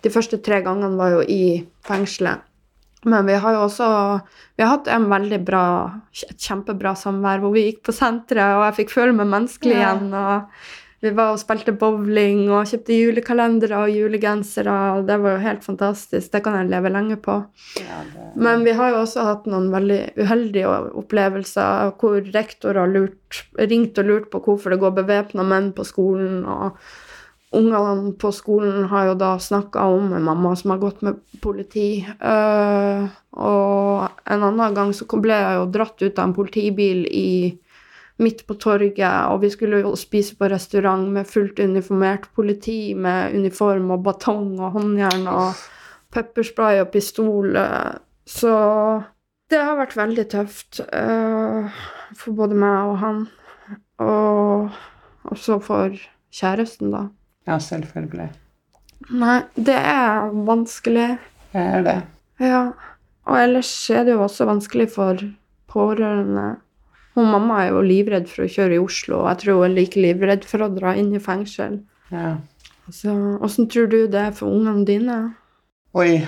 De 0.03 0.11
første 0.13 0.39
tre 0.41 0.63
gangene 0.65 0.97
var 0.97 1.17
jo 1.17 1.23
i 1.23 1.67
fengselet. 1.85 2.45
Men 3.07 3.27
vi 3.29 3.37
har 3.39 3.55
jo 3.55 3.65
også 3.67 3.89
vi 4.57 4.65
har 4.65 4.73
hatt 4.73 4.89
en 4.91 5.07
veldig 5.11 5.39
bra, 5.47 5.65
et 6.11 6.41
kjempebra 6.43 6.97
samvær 6.99 7.43
hvor 7.43 7.55
vi 7.55 7.69
gikk 7.69 7.85
på 7.87 7.95
senteret, 7.95 8.57
og 8.57 8.65
jeg 8.67 8.79
fikk 8.81 8.95
føle 8.97 9.15
meg 9.15 9.31
menneskelig 9.31 9.77
igjen. 9.77 10.09
og 10.19 10.49
vi 11.01 11.11
var 11.15 11.31
og 11.31 11.39
spilte 11.39 11.75
bowling 11.79 12.49
og 12.51 12.67
kjøpte 12.67 12.97
julekalendere 12.97 13.85
og 13.85 13.93
julegensere. 13.95 14.77
og 14.97 15.07
Det 15.07 15.19
var 15.23 15.37
jo 15.37 15.45
helt 15.45 15.65
fantastisk. 15.65 16.33
Det 16.33 16.43
kan 16.43 16.57
jeg 16.59 16.71
leve 16.73 16.91
lenge 16.91 17.17
på. 17.23 17.37
Men 18.35 18.65
vi 18.67 18.75
har 18.75 18.91
jo 18.91 19.03
også 19.05 19.27
hatt 19.29 19.47
noen 19.47 19.71
veldig 19.71 20.01
uheldige 20.19 20.73
opplevelser 20.99 21.93
hvor 22.01 22.19
rektor 22.35 22.81
har 22.83 22.91
lurt, 22.91 23.45
ringt 23.59 23.99
og 23.99 24.11
lurt 24.11 24.33
på 24.33 24.43
hvorfor 24.43 24.75
det 24.75 24.81
går 24.83 24.97
bevæpna 24.99 25.47
menn 25.47 25.71
på 25.77 25.87
skolen. 25.87 26.43
og 26.45 26.75
Ungene 27.55 28.13
på 28.21 28.29
skolen 28.35 28.91
har 28.91 29.07
jo 29.09 29.15
da 29.17 29.31
snakka 29.41 29.87
om 29.89 30.11
en 30.13 30.27
mamma 30.27 30.51
som 30.57 30.75
har 30.75 30.83
gått 30.83 31.01
med 31.07 31.23
politi. 31.41 32.03
Uh, 32.21 33.07
og 33.39 34.11
en 34.27 34.45
annen 34.51 34.75
gang 34.75 34.91
så 34.93 35.07
ble 35.15 35.39
jeg 35.39 35.57
jo 35.57 35.71
dratt 35.79 36.03
ut 36.03 36.19
av 36.19 36.27
en 36.27 36.37
politibil 36.37 37.07
i 37.07 37.31
midt 38.19 38.47
på 38.47 38.57
torget, 38.59 38.99
og 39.31 39.43
vi 39.45 39.51
skulle 39.51 39.83
jo 39.85 39.95
spise 39.97 40.35
på 40.37 40.49
restaurant 40.51 41.07
med 41.15 41.27
fullt 41.27 41.61
uniformert 41.63 42.27
politi 42.35 42.95
med 42.95 43.37
uniform 43.39 43.93
og 43.95 44.03
batong 44.07 44.59
og 44.59 44.75
håndjern 44.75 45.29
og 45.31 45.61
pepperspray 46.15 46.81
og 46.83 46.91
pistol. 46.91 47.57
eh, 47.57 47.95
Så 48.27 48.53
det 49.49 49.61
har 49.65 49.79
vært 49.79 49.97
veldig 49.97 50.25
tøft 50.29 50.81
uh, 50.93 51.73
for 52.13 52.37
både 52.37 52.59
meg 52.59 52.91
og 52.91 52.99
han. 53.01 53.23
Og 54.05 54.69
også 55.33 55.57
for 55.65 55.95
kjæresten, 56.29 56.93
da. 56.93 57.07
Ja, 57.49 57.57
selvfølgelig. 57.57 58.29
Nei, 59.09 59.39
det 59.57 59.79
er 59.79 60.29
vanskelig. 60.45 61.09
Det 61.55 61.65
er 61.65 61.87
det. 61.87 61.97
Ja. 62.45 62.63
Og 63.29 63.41
ellers 63.41 63.73
er 63.91 64.05
det 64.05 64.19
jo 64.19 64.27
også 64.27 64.45
vanskelig 64.49 64.91
for 64.93 65.25
pårørende. 65.73 66.59
Hun 67.19 67.33
mamma 67.35 67.65
er 67.65 67.73
jo 67.73 67.83
livredd 67.83 68.29
for 68.31 68.45
å 68.45 68.53
kjøre 68.53 68.77
i 68.77 68.83
Oslo, 68.83 69.25
og 69.25 69.33
jeg 69.33 69.41
tror 69.43 69.57
hun 69.59 69.67
er 69.67 69.75
like 69.75 69.99
livredd 69.99 70.45
for 70.47 70.63
å 70.63 70.71
dra 70.71 70.93
inn 70.95 71.11
i 71.17 71.23
fengsel. 71.23 71.81
Ja. 72.15 72.37
Så 72.95 73.13
åssen 73.45 73.67
tror 73.69 73.91
du 73.91 74.05
det 74.07 74.21
er 74.29 74.37
for 74.37 74.55
ungene 74.55 74.87
dine? 74.87 75.17
Oi. 75.99 76.23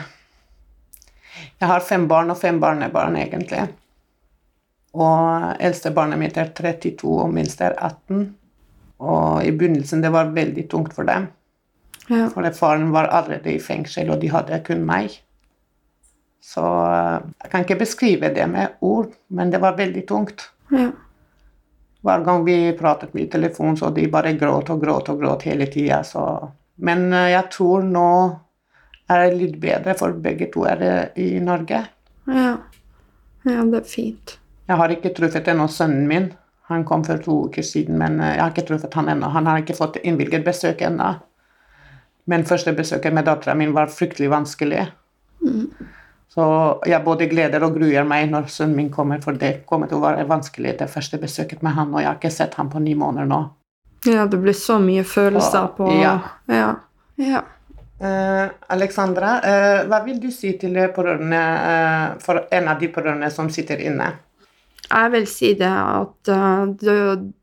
Jeg 1.61 1.70
har 1.70 1.87
fem 1.87 2.09
barn 2.11 2.35
og 2.35 2.40
fem 2.40 2.59
barnebarn, 2.61 3.16
egentlig. 3.23 3.68
Og 4.99 5.62
eldste 5.62 5.94
barnet 5.94 6.18
mitt 6.18 6.38
er 6.40 6.50
32, 6.59 7.06
og 7.06 7.30
minst 7.38 7.62
er 7.62 7.76
18. 7.78 8.26
Og 9.00 9.47
i 9.47 9.54
begynnelsen 9.54 10.02
det 10.02 10.11
var 10.12 10.35
veldig 10.35 10.66
tungt 10.73 10.97
for 10.97 11.06
dem. 11.09 11.30
Ja. 12.11 12.26
For 12.35 12.44
faren 12.56 12.90
var 12.90 13.12
allerede 13.14 13.54
i 13.54 13.62
fengsel, 13.62 14.11
og 14.11 14.20
de 14.20 14.35
hadde 14.35 14.59
kun 14.66 14.82
meg. 14.88 15.20
Så 16.42 16.64
eh, 16.64 17.20
jeg 17.44 17.52
kan 17.52 17.64
ikke 17.64 17.82
beskrive 17.85 18.35
det 18.35 18.49
med 18.50 18.80
ord, 18.80 19.14
men 19.28 19.52
det 19.52 19.61
var 19.62 19.78
veldig 19.78 20.02
tungt. 20.09 20.50
Ja. 20.71 20.91
Hver 22.00 22.25
gang 22.25 22.45
vi 22.45 22.73
pratet 22.79 23.15
med 23.15 23.31
telefon, 23.33 23.77
så 23.77 23.91
de 23.91 24.07
bare 24.09 24.33
gråt 24.33 24.71
og 24.73 24.81
gråt 24.81 25.09
og 25.12 25.21
gråt 25.21 25.45
hele 25.49 25.67
tida. 25.69 26.00
Men 26.81 27.12
eh, 27.12 27.33
jeg 27.35 27.50
tror 27.53 27.85
nå 27.85 28.11
er 29.11 29.25
det 29.25 29.41
litt 29.41 29.57
bedre, 29.61 29.97
for 29.99 30.17
begge 30.17 30.49
to 30.55 30.65
er 30.71 30.81
det 30.81 30.95
i 31.21 31.33
Norge. 31.45 31.83
Ja. 32.31 32.53
ja, 33.45 33.65
det 33.65 33.83
er 33.83 33.89
fint. 33.89 34.37
Jeg 34.71 34.79
har 34.79 34.95
ikke 34.95 35.12
truffet 35.17 35.49
ennå 35.50 35.67
sønnen 35.69 36.07
min. 36.09 36.31
Han 36.71 36.85
kom 36.87 37.03
for 37.05 37.19
to 37.19 37.37
uker 37.49 37.67
siden, 37.67 37.99
men 37.99 38.21
eh, 38.21 38.37
jeg 38.37 38.45
har 38.45 38.55
ikke 38.55 38.69
truffet 38.71 38.97
han 38.97 39.11
ennå. 39.12 39.33
Han 39.35 39.50
har 39.50 39.61
ikke 39.61 39.77
fått 39.77 39.99
innvilget 40.00 40.47
besøk 40.47 40.85
ennå. 40.87 41.17
Men 42.31 42.47
første 42.47 42.73
besøket 42.77 43.12
med 43.17 43.27
dattera 43.27 43.57
mi 43.59 43.67
var 43.75 43.91
fryktelig 43.91 44.31
vanskelig. 44.31 44.87
Så 46.30 46.44
jeg 46.87 47.02
både 47.02 47.26
gleder 47.26 47.64
og 47.66 47.75
gruer 47.75 48.04
meg 48.06 48.28
når 48.30 48.46
sønnen 48.54 48.76
min 48.78 48.90
kommer, 48.94 49.18
for 49.22 49.34
det 49.38 49.64
kommer 49.66 49.90
til 49.90 49.99
å 49.99 50.04
være 50.04 50.28
vanskelig, 50.30 50.76
det 50.78 50.87
første 50.92 51.18
besøket 51.18 51.64
med 51.66 51.75
han, 51.75 51.90
og 51.90 52.04
jeg 52.04 52.06
har 52.06 52.20
ikke 52.20 52.30
sett 52.30 52.54
han 52.60 52.70
på 52.70 52.82
ni 52.82 52.94
måneder 52.99 53.26
nå. 53.26 53.40
Ja, 54.06 54.28
det 54.30 54.38
blir 54.40 54.54
så 54.56 54.78
mye 54.80 55.02
følelser 55.04 55.72
på 55.76 55.90
ja. 55.99 56.14
ja. 56.49 56.68
ja. 57.20 57.42
Uh, 58.00 58.46
Alexandra, 58.72 59.32
uh, 59.42 59.80
hva 59.90 59.99
vil 60.06 60.20
du 60.22 60.30
si 60.32 60.54
til 60.60 60.78
pårørende, 60.94 61.40
uh, 61.40 62.20
for 62.22 62.46
en 62.54 62.70
av 62.72 62.78
de 62.80 62.88
pårørende 62.94 63.28
som 63.34 63.50
sitter 63.52 63.82
inne? 63.90 64.12
Jeg 64.87 65.10
vil 65.12 65.26
si 65.30 65.50
det 65.58 65.68
at 65.70 66.30
du, 66.80 66.94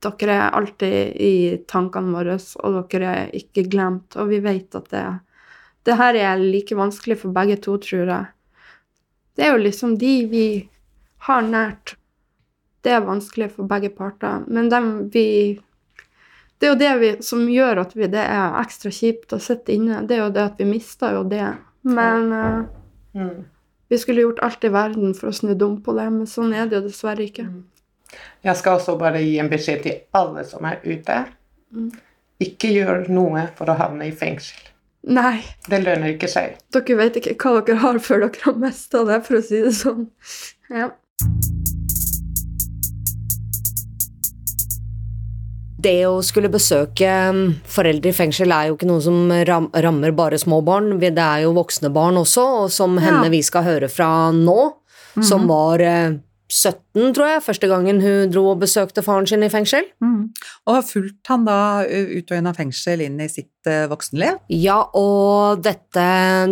dere 0.04 0.34
er 0.34 0.56
alltid 0.58 1.20
i 1.28 1.36
tankene 1.70 2.16
våre, 2.16 2.40
og 2.64 2.80
dere 2.92 3.12
er 3.12 3.38
ikke 3.38 3.68
glemt. 3.70 4.18
Og 4.20 4.34
vi 4.34 4.42
vet 4.44 4.76
at 4.76 4.90
det, 4.92 5.04
det 5.88 5.96
her 5.96 6.18
er 6.20 6.42
like 6.42 6.76
vanskelig 6.76 7.22
for 7.22 7.36
begge 7.36 7.56
to, 7.64 7.78
tror 7.84 8.10
jeg. 8.10 8.26
Det 9.38 9.46
er 9.46 9.54
jo 9.54 9.62
liksom 9.64 9.96
de 10.02 10.14
vi 10.32 10.46
har 11.28 11.42
nært. 11.46 11.96
Det 12.84 12.92
er 12.96 13.06
vanskelig 13.06 13.52
for 13.54 13.70
begge 13.70 13.90
parter. 13.94 14.44
Men 14.48 14.70
dem 14.74 14.92
vi 15.14 15.60
Det 16.60 16.66
er 16.66 16.72
jo 16.72 16.80
det 16.80 16.92
vi, 17.00 17.10
som 17.22 17.44
gjør 17.48 17.84
at 17.84 17.92
vi, 17.94 18.08
det 18.10 18.24
er 18.26 18.56
ekstra 18.64 18.90
kjipt 18.90 19.34
å 19.36 19.38
sitte 19.40 19.76
inne. 19.76 20.00
Det 20.10 20.16
er 20.18 20.24
jo 20.24 20.32
det 20.34 20.42
at 20.42 20.58
vi 20.58 20.66
mister 20.66 21.14
jo 21.14 21.24
det. 21.30 21.52
Men 21.86 22.32
eh, 22.34 22.64
Mm. 23.14 23.46
vi 23.90 23.98
skulle 23.98 24.22
gjort 24.22 24.40
alt 24.46 24.64
i 24.64 24.70
verden 24.70 25.14
for 25.14 25.30
å 25.30 25.34
snu 25.34 25.54
om 25.64 25.78
på 25.82 25.94
det, 25.98 26.10
men 26.12 26.26
sånn 26.28 26.54
er 26.54 26.66
det 26.68 26.76
jo 26.76 26.82
dessverre 26.88 27.24
ikke. 27.24 27.46
Jeg 28.44 28.56
skal 28.58 28.78
også 28.80 28.98
bare 29.00 29.22
gi 29.24 29.38
en 29.40 29.50
beskjed 29.50 29.84
til 29.84 29.96
alle 30.14 30.44
som 30.46 30.66
er 30.66 30.80
ute. 30.84 31.16
Ikke 32.40 32.70
gjør 32.74 33.08
noe 33.10 33.48
for 33.58 33.70
å 33.70 33.78
havne 33.78 34.08
i 34.08 34.12
fengsel. 34.12 34.58
Nei, 35.08 35.40
Det 35.70 35.80
lønner 35.86 36.14
ikke 36.16 36.28
seg. 36.28 36.58
dere 36.76 36.96
vet 37.00 37.16
ikke 37.22 37.36
hva 37.40 37.62
dere 37.64 37.80
har 37.80 38.00
før 38.04 38.26
dere 38.26 38.44
har 38.44 38.58
mista 38.60 39.06
det, 39.08 39.22
for 39.24 39.40
å 39.40 39.44
si 39.46 39.62
det 39.64 39.72
sånn. 39.78 40.10
Ja. 40.68 40.90
Det 45.78 46.00
å 46.10 46.18
skulle 46.26 46.50
besøke 46.52 47.08
mm, 47.08 47.44
foreldre 47.70 48.10
i 48.12 48.16
fengsel 48.18 48.52
er 48.52 48.70
jo 48.72 48.76
ikke 48.76 48.90
noe 48.90 49.04
som 49.06 49.30
rammer 49.48 50.16
bare 50.18 50.40
små 50.42 50.60
barn. 50.66 50.96
Det 51.00 51.14
er 51.14 51.46
jo 51.46 51.54
voksne 51.56 51.92
barn 51.94 52.18
også, 52.20 52.46
og 52.66 52.72
som 52.74 52.98
henne 53.00 53.30
vi 53.32 53.44
skal 53.46 53.64
høre 53.68 53.90
fra 53.92 54.32
nå, 54.36 54.58
som 55.24 55.46
var 55.50 55.82
eh, 55.86 56.18
17, 56.48 57.12
tror 57.12 57.28
jeg, 57.28 57.44
første 57.44 57.68
gangen 57.68 57.98
hun 58.00 58.32
dro 58.32 58.46
og 58.54 58.62
besøkte 58.62 59.04
faren 59.04 59.28
sin 59.28 59.44
i 59.44 59.50
fengsel. 59.52 59.84
Mm. 60.00 60.30
Og 60.68 60.76
har 60.78 60.86
fulgt 60.88 61.28
han 61.28 61.44
da 61.48 61.84
ø, 61.84 62.04
ut 62.20 62.32
og 62.32 62.38
inn 62.38 62.48
av 62.48 62.56
fengsel 62.56 63.04
inn 63.04 63.18
i 63.20 63.28
sitt 63.28 63.68
uh, 63.68 63.90
voksenliv? 63.92 64.40
Ja, 64.56 64.78
og 64.96 65.64
dette, 65.66 66.06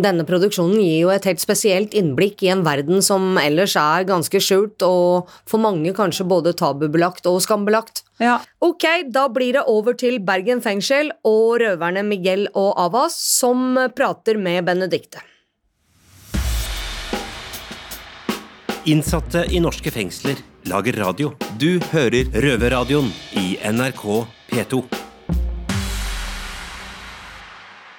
denne 0.04 0.26
produksjonen 0.28 0.76
gir 0.82 1.06
jo 1.06 1.12
et 1.14 1.28
helt 1.28 1.40
spesielt 1.40 1.96
innblikk 1.96 2.44
i 2.44 2.50
en 2.52 2.64
verden 2.66 3.00
som 3.04 3.40
ellers 3.40 3.78
er 3.80 4.04
ganske 4.08 4.40
skjult, 4.42 4.84
og 4.84 5.32
for 5.48 5.62
mange 5.64 5.94
kanskje 5.96 6.28
både 6.28 6.52
tabubelagt 6.60 7.28
og 7.30 7.40
skambelagt. 7.44 8.04
Ja. 8.20 8.36
Ok, 8.64 8.84
da 9.12 9.26
blir 9.32 9.56
det 9.56 9.64
over 9.70 9.96
til 9.96 10.20
Bergen 10.24 10.60
fengsel 10.64 11.14
og 11.24 11.62
røverne 11.64 12.04
Miguel 12.04 12.50
og 12.52 12.76
Avas 12.84 13.16
som 13.16 13.80
prater 13.96 14.36
med 14.40 14.68
Benedicte. 14.68 15.24
Innsatte 18.86 19.40
i 19.50 19.58
norske 19.58 19.90
fengsler 19.90 20.38
lager 20.70 20.94
radio. 21.02 21.32
Du 21.58 21.80
hører 21.90 22.28
Røverradioen 22.30 23.08
i 23.34 23.56
NRK 23.66 24.02
P2. 24.46 24.78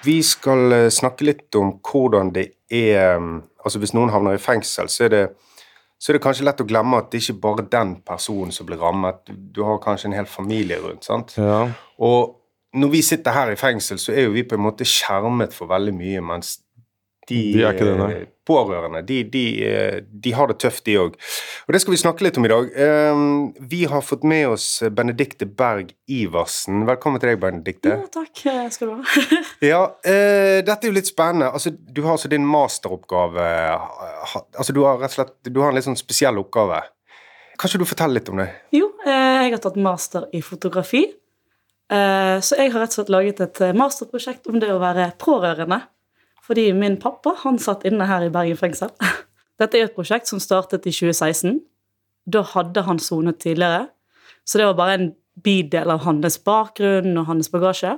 Vi 0.06 0.16
skal 0.24 0.76
eh, 0.78 0.86
snakke 0.88 1.28
litt 1.28 1.58
om 1.60 1.74
hvordan 1.84 2.32
det 2.32 2.46
er 2.72 3.20
mm, 3.20 3.34
Altså 3.68 3.82
Hvis 3.84 3.92
noen 3.92 4.14
havner 4.14 4.38
i 4.38 4.40
fengsel, 4.40 4.88
så 4.88 5.10
er 5.10 5.12
det, 5.12 5.22
så 6.00 6.14
er 6.14 6.16
det 6.16 6.22
kanskje 6.24 6.46
lett 6.48 6.64
å 6.64 6.68
glemme 6.70 7.02
at 7.02 7.10
det 7.12 7.20
ikke 7.20 7.36
bare 7.44 7.66
er 7.66 7.74
den 7.74 7.92
personen 8.08 8.56
som 8.56 8.70
blir 8.70 8.80
rammet. 8.80 9.20
Du, 9.28 9.34
du 9.36 9.60
har 9.68 9.82
kanskje 9.84 10.08
en 10.08 10.16
hel 10.16 10.30
familie 10.32 10.78
rundt. 10.80 11.04
sant? 11.04 11.34
Ja. 11.36 11.66
Og 12.00 12.38
når 12.80 12.94
vi 12.94 13.02
sitter 13.04 13.36
her 13.36 13.52
i 13.52 13.60
fengsel, 13.60 14.00
så 14.00 14.16
er 14.16 14.30
jo 14.30 14.38
vi 14.38 14.46
på 14.48 14.56
en 14.56 14.64
måte 14.70 14.88
skjermet 14.88 15.52
for 15.52 15.68
veldig 15.68 15.98
mye, 16.00 16.24
mens 16.24 16.62
de, 17.28 17.38
De 17.54 17.62
er 17.64 17.74
ikke 17.76 17.86
det, 17.88 17.96
nei. 18.00 18.12
eh, 18.22 18.26
pårørende, 18.48 19.02
de, 19.04 19.18
de, 19.28 19.42
eh, 19.68 19.98
de 20.24 20.32
har 20.32 20.48
det 20.48 20.56
tøft, 20.64 20.86
de 20.88 20.94
òg. 21.02 21.18
Og 21.68 21.74
det 21.76 21.82
skal 21.84 21.92
vi 21.92 22.00
snakke 22.00 22.24
litt 22.24 22.38
om 22.40 22.46
i 22.48 22.52
dag. 22.54 22.70
Eh, 22.72 23.20
Vi 23.68 23.82
har 23.92 24.02
fått 24.08 24.24
med 24.24 24.48
oss 24.54 24.68
Benedikte 24.96 25.46
Berg 25.46 25.92
Iversen. 26.08 26.86
Velkommen 26.88 27.20
til 27.20 27.34
deg, 27.34 27.42
Benedikte. 27.44 27.98
takk 28.16 28.46
skal 28.72 28.88
du 28.88 28.94
ha. 28.96 29.18
Ja, 29.74 29.82
eh, 30.08 30.62
dette 30.64 30.88
er 30.88 30.92
jo 30.94 30.96
litt 30.96 31.10
spennende. 31.12 31.52
Altså, 31.52 31.74
du 31.76 32.02
har 32.06 32.16
altså 32.16 32.32
din 32.32 32.48
masteroppgave 32.48 33.44
Altså, 34.56 34.72
du 34.74 34.84
har 34.86 34.98
rett 35.02 35.12
og 35.12 35.18
slett 35.20 35.36
Du 35.52 35.60
har 35.64 35.72
en 35.74 35.76
litt 35.80 35.88
sånn 35.88 36.00
spesiell 36.00 36.40
oppgave. 36.40 36.80
Kan 37.58 37.72
ikke 37.72 37.82
du 37.84 37.90
fortelle 37.90 38.14
litt 38.20 38.30
om 38.32 38.38
det? 38.40 38.48
Jo, 38.76 38.92
eh, 39.04 39.44
jeg 39.48 39.56
har 39.58 39.62
tatt 39.68 39.80
master 39.82 40.28
i 40.38 40.42
fotografi. 40.46 41.04
Eh, 41.90 42.38
så 42.44 42.58
jeg 42.60 42.72
har 42.74 42.84
rett 42.84 42.92
og 42.94 43.00
slett 43.00 43.10
laget 43.14 43.40
et 43.42 43.62
eh, 43.66 43.74
masterprosjekt 43.74 44.48
om 44.52 44.60
det 44.62 44.70
å 44.74 44.80
være 44.82 45.10
pårørende. 45.20 45.82
Fordi 46.48 46.72
min 46.74 46.96
pappa 47.02 47.36
han 47.44 47.60
satt 47.60 47.86
inne 47.88 48.08
her 48.08 48.24
i 48.26 48.32
Bergen 48.32 48.60
fengsel. 48.60 48.94
Dette 49.60 49.80
er 49.80 49.88
et 49.88 49.96
prosjekt 49.96 50.30
som 50.30 50.40
startet 50.40 50.88
i 50.88 50.94
2016. 50.96 51.60
Da 52.28 52.44
hadde 52.54 52.84
han 52.88 53.00
sonet 53.04 53.42
tidligere. 53.44 53.88
Så 54.48 54.60
det 54.60 54.68
var 54.70 54.78
bare 54.80 54.98
en 54.98 55.10
bidel 55.44 55.92
av 55.92 56.06
hans 56.06 56.38
bakgrunn 56.44 57.18
og 57.20 57.28
hans 57.30 57.52
bagasje. 57.54 57.98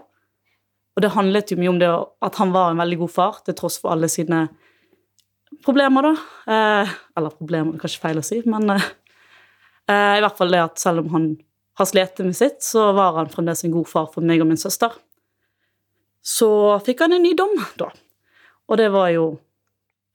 Og 0.97 1.03
det 1.03 1.13
handlet 1.13 1.51
jo 1.51 1.59
mye 1.59 1.71
om 1.71 1.77
det 1.79 1.89
at 2.25 2.39
han 2.41 2.53
var 2.55 2.71
en 2.71 2.81
veldig 2.81 2.97
god 3.03 3.13
far, 3.13 3.37
til 3.45 3.55
tross 3.55 3.77
for 3.79 3.93
alle 3.93 4.09
sine 4.11 4.47
problemer, 5.65 6.09
da. 6.09 6.11
Eh, 6.53 6.95
eller 7.17 7.37
problemer, 7.37 7.75
er 7.75 7.83
kanskje 7.83 8.01
feil 8.03 8.19
å 8.19 8.25
si, 8.25 8.41
men 8.49 8.73
eh, 8.73 8.89
eh, 9.91 10.17
i 10.17 10.23
hvert 10.25 10.37
fall 10.39 10.51
det 10.51 10.63
at 10.63 10.81
selv 10.81 11.05
om 11.05 11.13
han 11.13 11.29
har 11.79 11.87
slitt 11.87 12.19
med 12.25 12.35
sitt, 12.35 12.59
så 12.65 12.89
var 12.97 13.15
han 13.15 13.31
fremdeles 13.31 13.63
en 13.63 13.77
god 13.77 13.87
far 13.87 14.09
for 14.11 14.25
meg 14.25 14.43
og 14.43 14.49
min 14.49 14.59
søster. 14.59 14.97
Så 16.19 16.49
fikk 16.83 17.05
han 17.05 17.15
en 17.15 17.23
ny 17.23 17.31
dom, 17.37 17.55
da. 17.79 17.93
Og 18.69 18.77
det 18.77 18.89
var 18.93 19.09
jo 19.13 19.25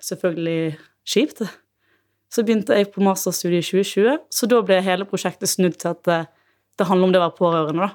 selvfølgelig 0.03 0.77
kjipt. 1.07 1.43
Så 2.31 2.43
begynte 2.43 2.75
jeg 2.75 2.91
på 2.95 3.03
masterstudiet 3.05 3.63
i 3.63 3.83
2020, 3.85 4.19
så 4.31 4.47
da 4.51 4.61
ble 4.67 4.81
hele 4.83 5.07
prosjektet 5.07 5.51
snudd 5.51 5.77
til 5.79 5.93
at 5.93 6.11
eh, 6.11 6.31
det 6.79 6.87
handler 6.89 7.09
om 7.09 7.15
det 7.15 7.21
å 7.21 7.27
være 7.29 7.39
pårørende, 7.39 7.87
da. 7.87 7.91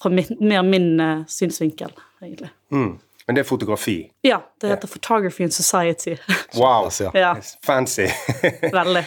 Fra 0.00 0.10
min, 0.14 0.28
mer 0.40 0.62
min 0.64 0.92
uh, 1.02 1.24
synsvinkel, 1.28 1.90
egentlig. 2.22 2.48
Mm. 2.72 2.94
Men 3.26 3.36
det 3.36 3.42
er 3.42 3.48
fotografi. 3.48 3.96
Ja, 4.24 4.38
det 4.62 4.70
heter 4.70 4.88
Photography 4.88 5.44
and 5.44 5.52
Society. 5.52 6.14
Wow. 6.58 6.88
Ja, 7.14 7.34
Fancy. 7.66 8.06
veldig. 8.78 9.02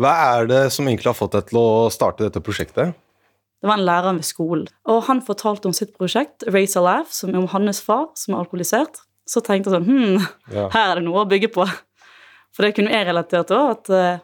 Hva 0.00 0.12
er 0.36 0.46
det 0.50 0.60
som 0.74 0.86
egentlig 0.88 1.10
har 1.10 1.18
fått 1.18 1.34
deg 1.34 1.50
til 1.50 1.58
å 1.60 1.66
starte 1.92 2.28
dette 2.28 2.40
prosjektet? 2.44 2.94
Det 3.62 3.70
var 3.70 3.78
en 3.78 3.86
lærer 3.86 4.16
ved 4.16 4.26
skolen, 4.26 4.66
og 4.90 5.04
han 5.06 5.20
fortalte 5.22 5.68
om 5.70 5.74
sitt 5.76 5.92
prosjekt, 5.98 6.46
Raise 6.50 6.78
a 6.78 6.82
Laugh, 6.82 7.10
som 7.14 7.30
er 7.30 7.38
om 7.38 7.50
hans 7.52 7.82
far, 7.82 8.08
som 8.18 8.34
er 8.34 8.42
alkoholisert. 8.42 9.02
Så 9.28 9.40
tenkte 9.44 9.70
jeg 9.70 9.78
sånn 9.80 9.86
Hm, 9.86 10.26
Ja. 10.52 10.68
her 10.74 10.90
er 10.90 10.94
det 11.00 11.04
noe 11.04 11.22
å 11.24 11.28
bygge 11.28 11.48
på. 11.54 11.66
For 12.52 12.62
det 12.66 12.74
kunne 12.76 12.90
jeg 12.90 13.06
relatert 13.06 13.46
til 13.48 13.56
òg, 13.56 13.70
at 13.70 13.90
eh, 13.90 14.18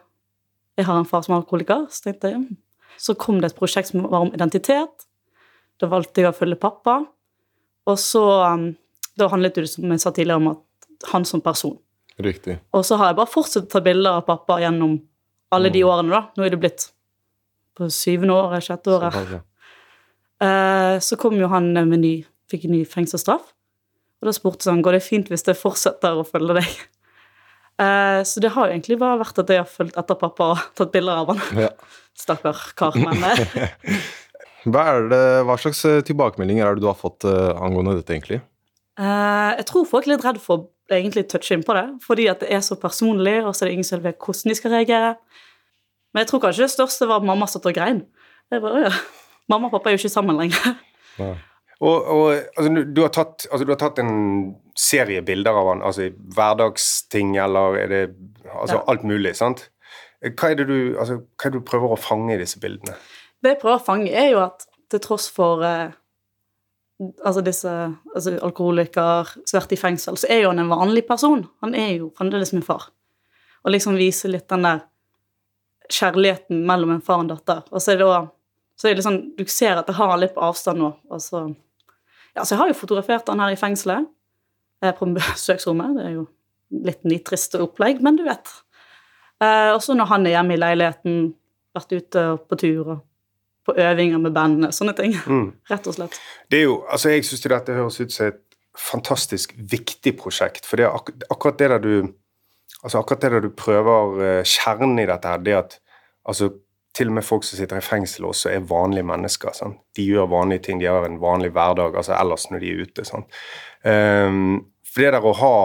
jeg 0.77 0.85
har 0.85 0.97
en 0.99 1.05
far 1.05 1.21
som 1.23 1.35
er 1.35 1.41
alkoholiker. 1.41 1.87
Så 1.89 2.03
tenkte 2.03 2.29
jeg, 2.31 2.35
hm. 2.35 2.57
Så 2.99 3.15
kom 3.15 3.39
det 3.39 3.51
et 3.53 3.57
prosjekt 3.57 3.87
som 3.93 4.01
var 4.03 4.25
om 4.25 4.33
identitet. 4.35 5.05
Da 5.79 5.87
valgte 5.87 6.19
jeg 6.21 6.27
å 6.27 6.35
følge 6.35 6.57
pappa. 6.59 7.05
Og 7.87 7.97
så 7.97 8.23
um, 8.53 8.75
Da 9.17 9.27
handlet 9.31 9.55
det, 9.55 9.69
som 9.69 9.83
jeg 9.89 9.99
sa 10.03 10.11
tidligere, 10.11 10.35
om 10.39 10.47
at 10.51 11.07
han 11.13 11.23
som 11.25 11.41
person. 11.41 11.77
Riktig. 12.19 12.57
Og 12.73 12.83
så 12.85 12.97
har 12.99 13.07
jeg 13.07 13.15
bare 13.15 13.31
fortsatt 13.31 13.65
å 13.69 13.71
ta 13.71 13.79
bilder 13.83 14.17
av 14.19 14.25
pappa 14.27 14.59
gjennom 14.59 14.97
alle 15.51 15.69
de 15.71 15.81
årene, 15.83 16.09
da. 16.11 16.21
Nå 16.37 16.43
er 16.45 16.49
det 16.53 16.59
blitt 16.59 16.89
på 17.75 17.87
syvende 17.91 18.35
året, 18.35 18.63
sjette 18.63 18.91
året. 18.91 19.13
Så, 19.15 19.23
ja. 19.31 19.39
Eh, 20.45 20.99
så 20.99 21.17
kom 21.19 21.35
jo 21.39 21.47
han 21.51 21.71
med 21.73 21.99
ny, 21.99 22.13
fikk 22.51 22.65
en 22.67 22.71
ny 22.77 22.83
fengselsstraff. 22.87 23.53
Og 24.19 24.29
da 24.29 24.35
spurte 24.35 24.69
han 24.71 24.83
går 24.83 24.97
det 24.97 25.03
fint 25.05 25.29
hvis 25.31 25.45
jeg 25.47 25.57
fortsetter 25.59 26.19
å 26.19 26.27
følge 26.27 26.59
deg. 26.59 26.79
Eh, 27.79 28.21
så 28.27 28.41
det 28.43 28.51
har 28.55 28.67
jo 28.67 28.75
egentlig 28.75 28.97
bare 28.99 29.21
vært 29.21 29.37
at 29.39 29.51
jeg 29.53 29.61
har 29.61 29.69
fulgt 29.71 29.99
etter 29.99 30.17
pappa 30.19 30.49
og 30.55 30.63
tatt 30.75 30.91
bilder 30.91 31.21
av 31.21 31.29
han. 31.31 31.43
Ja. 31.67 31.69
Stakkar 32.19 32.59
kar. 32.79 32.97
Men 32.99 33.23
eh, 33.23 34.01
Hva, 34.67 34.83
det, 35.07 35.21
hva 35.47 35.55
slags 35.59 35.85
eh, 35.87 36.01
tilbakemeldinger 36.03 36.67
er 36.67 36.75
det 36.75 36.83
du 36.83 36.89
har 36.89 36.97
fått 36.99 37.23
eh, 37.27 37.53
angående 37.55 37.95
dette, 37.95 38.11
egentlig? 38.11 38.41
Eh, 38.99 39.51
jeg 39.61 39.67
tror 39.69 39.87
folk 39.87 40.07
er 40.07 40.17
litt 40.17 40.25
redd 40.27 40.41
for 40.43 40.57
å 40.59 40.97
egentlig 40.97 41.23
touche 41.31 41.55
inn 41.55 41.63
på 41.63 41.75
det, 41.77 41.85
fordi 42.03 42.25
at 42.31 42.43
det 42.43 42.49
er 42.51 42.63
så 42.65 42.75
personlig, 42.79 43.37
og 43.45 43.53
så 43.55 43.63
er 43.63 43.69
det 43.69 43.77
ingen 43.77 43.87
som 43.87 44.03
vet 44.03 44.19
hvordan 44.19 44.51
de 44.51 44.57
skal 44.59 44.75
reagere. 44.75 45.13
Men 46.11 46.25
jeg 46.25 46.31
tror 46.31 46.43
kanskje 46.43 46.65
det 46.65 46.73
største 46.73 47.07
var 47.07 47.21
at 47.21 47.29
mamma 47.29 47.47
satt 47.47 47.67
og 47.69 47.77
grein. 47.77 48.03
Jeg 48.51 48.63
bare, 48.65 48.89
ja. 48.89 48.93
Mamma 49.49 49.69
og 49.69 49.77
pappa 49.77 49.89
er 49.89 49.95
jo 49.95 50.01
ikke 50.03 50.11
sammen 50.11 50.37
lenger. 50.41 50.75
Ja. 51.21 51.31
Og, 51.79 51.95
og 52.11 52.23
altså, 52.33 52.69
du, 52.75 52.81
du, 52.83 53.01
har 53.05 53.11
tatt, 53.15 53.45
altså, 53.51 53.63
du 53.63 53.71
har 53.71 53.79
tatt 53.79 54.01
en 54.03 54.55
serie 54.75 55.21
bilder 55.23 55.55
av 55.55 55.69
han, 55.71 55.83
altså 55.85 56.09
hverdagsting, 56.35 57.37
eller 57.39 57.77
er 57.79 57.93
det 57.93 58.01
altså, 58.51 58.81
Ja. 58.81 58.83
alt 58.91 59.05
mulig, 59.07 59.35
sant? 59.39 59.69
Hva 60.19 60.49
er, 60.51 60.59
du, 60.67 60.97
altså, 60.99 61.21
hva 61.23 61.47
er 61.47 61.53
det 61.53 61.61
du 61.61 61.67
prøver 61.69 61.95
å 61.95 61.99
fange 61.99 62.35
i 62.35 62.41
disse 62.41 62.59
bildene? 62.59 62.97
Det 63.39 63.53
jeg 63.53 63.61
prøver 63.61 63.79
å 63.79 63.85
fange, 63.85 64.11
er 64.11 64.33
jo 64.33 64.41
at 64.43 64.65
til 64.91 64.99
tross 64.99 65.29
for 65.31 65.63
eh, 65.63 65.93
altså 67.23 67.43
disse 67.45 67.71
altså 68.15 68.33
alkoholiker 68.43 69.29
som 69.37 69.55
har 69.55 69.63
vært 69.63 69.77
i 69.77 69.79
fengsel, 69.79 70.17
så 70.19 70.27
er 70.27 70.43
jo 70.43 70.51
han 70.51 70.59
en 70.65 70.71
vanlig 70.73 71.05
person. 71.07 71.45
Han 71.63 71.75
er 71.77 71.93
jo 72.01 72.09
fremdeles 72.17 72.51
min 72.55 72.65
far. 72.65 72.89
Og 73.63 73.71
liksom 73.71 73.95
vise 73.99 74.27
litt 74.31 74.49
den 74.51 74.67
der 74.67 74.83
kjærligheten 75.89 76.65
mellom 76.67 76.97
en 76.97 77.05
far 77.05 77.21
og 77.21 77.27
en 77.27 77.31
datter. 77.31 77.63
Og 77.71 77.81
så 77.81 77.93
er 77.93 78.01
det 78.01 78.07
også, 78.09 78.27
så 78.79 78.87
er 78.87 78.91
det 78.91 78.99
liksom, 79.01 79.21
Du 79.37 79.45
ser 79.47 79.79
at 79.79 79.87
det 79.87 79.95
har 79.95 80.17
litt 80.19 80.35
på 80.35 80.43
avstand 80.43 80.83
nå. 80.83 80.91
Og 81.09 81.23
så, 81.23 81.45
ja, 82.35 82.43
så 82.45 82.53
jeg 82.55 82.59
har 82.61 82.71
jo 82.71 82.77
fotografert 82.77 83.27
han 83.31 83.39
her 83.43 83.53
i 83.55 83.59
fengselet. 83.59 84.07
eh, 84.83 84.93
På 84.95 85.05
besøksrommet. 85.13 85.95
Det 85.97 86.05
er 86.05 86.15
jo 86.17 86.25
litt 86.85 87.03
nitrist 87.03 87.55
opplegg, 87.59 88.01
men 88.05 88.15
du 88.19 88.23
vet. 88.27 88.47
Eh, 89.41 89.71
og 89.73 89.81
så 89.83 89.95
når 89.97 90.05
han 90.11 90.25
er 90.27 90.35
hjemme 90.37 90.53
i 90.55 90.59
leiligheten, 90.61 91.33
vært 91.75 91.93
ute 91.95 92.25
på 92.49 92.57
tur 92.59 92.91
og 92.95 92.99
på 93.65 93.75
øvinger 93.77 94.21
med 94.23 94.33
bandene, 94.33 94.71
sånne 94.73 94.95
ting. 94.97 95.13
Mm. 95.29 95.51
Rett 95.69 95.87
og 95.87 95.93
slett. 95.97 96.15
Det 96.49 96.61
er 96.61 96.63
jo, 96.69 96.79
altså 96.89 97.09
Jeg 97.13 97.25
syns 97.27 97.41
dette 97.45 97.75
høres 97.75 97.99
ut 98.01 98.11
som 98.13 98.31
et 98.31 98.39
fantastisk 98.79 99.53
viktig 99.57 100.15
prosjekt. 100.17 100.65
For 100.65 100.79
det 100.79 100.87
er 100.87 100.95
ak 100.95 101.11
akkurat 101.29 101.59
det 101.59 101.69
der 101.73 101.83
du 101.83 101.93
altså 102.83 103.01
akkurat 103.01 103.21
det 103.25 103.31
der 103.35 103.43
du 103.43 103.49
prøver 103.51 104.21
eh, 104.23 104.43
Kjernen 104.47 104.99
i 105.01 105.05
dette 105.09 105.27
her, 105.27 105.41
det 105.43 105.55
at 105.57 105.79
altså 106.25 106.51
til 106.95 107.11
og 107.11 107.17
med 107.19 107.25
folk 107.25 107.45
som 107.45 107.59
sitter 107.59 107.79
i 107.79 107.85
fengsel 107.85 108.25
også 108.29 108.49
er 108.53 108.65
vanlige 108.69 109.05
mennesker. 109.07 109.53
Sant? 109.55 109.79
De 109.95 110.05
gjør 110.05 110.29
vanlige 110.31 110.65
ting, 110.67 110.81
de 110.81 110.89
har 110.89 111.05
en 111.05 111.19
vanlig 111.21 111.51
hverdag 111.55 111.95
altså 111.95 112.15
ellers 112.17 112.47
når 112.49 112.63
de 112.63 112.71
er 112.71 112.83
ute. 112.83 113.05
Ehm, 113.87 114.55
for 114.89 115.05
det 115.05 115.13
der 115.15 115.27
å 115.27 115.35
ha 115.37 115.55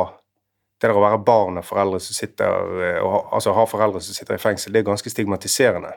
det 0.81 0.91
der 0.91 0.99
å 0.99 1.05
være 1.05 1.23
barn 1.25 1.61
av 1.61 1.65
foreldre 1.65 2.01
som 2.03 2.17
sitter 2.17 2.81
eh, 2.85 2.99
ha, 3.01 3.21
altså 3.33 3.55
ha 3.57 3.65
foreldre 3.69 4.03
som 4.05 4.17
sitter 4.17 4.37
i 4.37 4.43
fengsel, 4.43 4.75
det 4.75 4.83
er 4.83 4.89
ganske 4.91 5.11
stigmatiserende. 5.11 5.95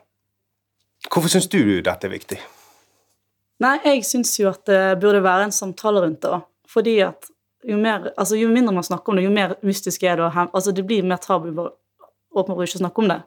Hvorfor 1.11 1.31
syns 1.33 1.49
du 1.51 1.59
dette 1.83 2.07
er 2.07 2.13
viktig? 2.13 2.37
Nei, 3.63 3.73
jeg 3.83 4.05
syns 4.05 4.35
jo 4.39 4.51
at 4.51 4.63
det 4.69 4.99
burde 5.01 5.23
være 5.25 5.49
en 5.49 5.55
samtale 5.55 6.05
rundt 6.05 6.21
det. 6.23 6.37
òg. 6.37 6.45
Fordi 6.69 6.93
at 7.03 7.29
jo, 7.67 7.77
mer, 7.81 8.11
altså 8.15 8.37
jo 8.37 8.47
mindre 8.51 8.75
man 8.75 8.85
snakker 8.85 9.11
om 9.11 9.19
det, 9.19 9.25
jo 9.25 9.33
mer 9.33 9.55
mystisk 9.65 10.03
er 10.03 10.21
det. 10.21 10.29
altså 10.45 10.71
Det 10.71 10.85
blir 10.87 11.03
mer 11.03 11.19
tabu 11.23 11.49
å 11.51 11.71
åpenbart 12.37 12.69
ikke 12.69 12.83
snakke 12.83 13.03
om 13.03 13.11
det. 13.11 13.21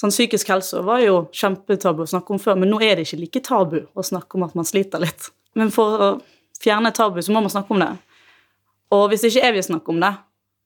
Sånn 0.00 0.10
Psykisk 0.10 0.48
helse 0.50 0.82
var 0.82 1.02
jo 1.04 1.24
kjempetabu 1.34 2.02
å 2.02 2.10
snakke 2.10 2.34
om 2.34 2.40
før, 2.42 2.58
men 2.58 2.72
nå 2.72 2.80
er 2.82 2.98
det 2.98 3.06
ikke 3.06 3.20
like 3.20 3.42
tabu 3.46 3.80
å 3.94 4.04
snakke 4.04 4.38
om 4.38 4.46
at 4.46 4.56
man 4.58 4.66
sliter 4.66 5.02
litt. 5.02 5.30
Men 5.54 5.70
for 5.74 6.00
å 6.02 6.08
fjerne 6.58 6.90
tabu, 6.94 7.20
så 7.22 7.34
må 7.34 7.44
man 7.44 7.52
snakke 7.52 7.74
om 7.76 7.82
det. 7.82 7.92
Og 8.94 9.06
hvis 9.12 9.26
ikke 9.28 9.44
jeg 9.44 9.54
vil 9.54 9.66
snakke 9.68 9.94
om 9.94 10.00
det, 10.02 10.10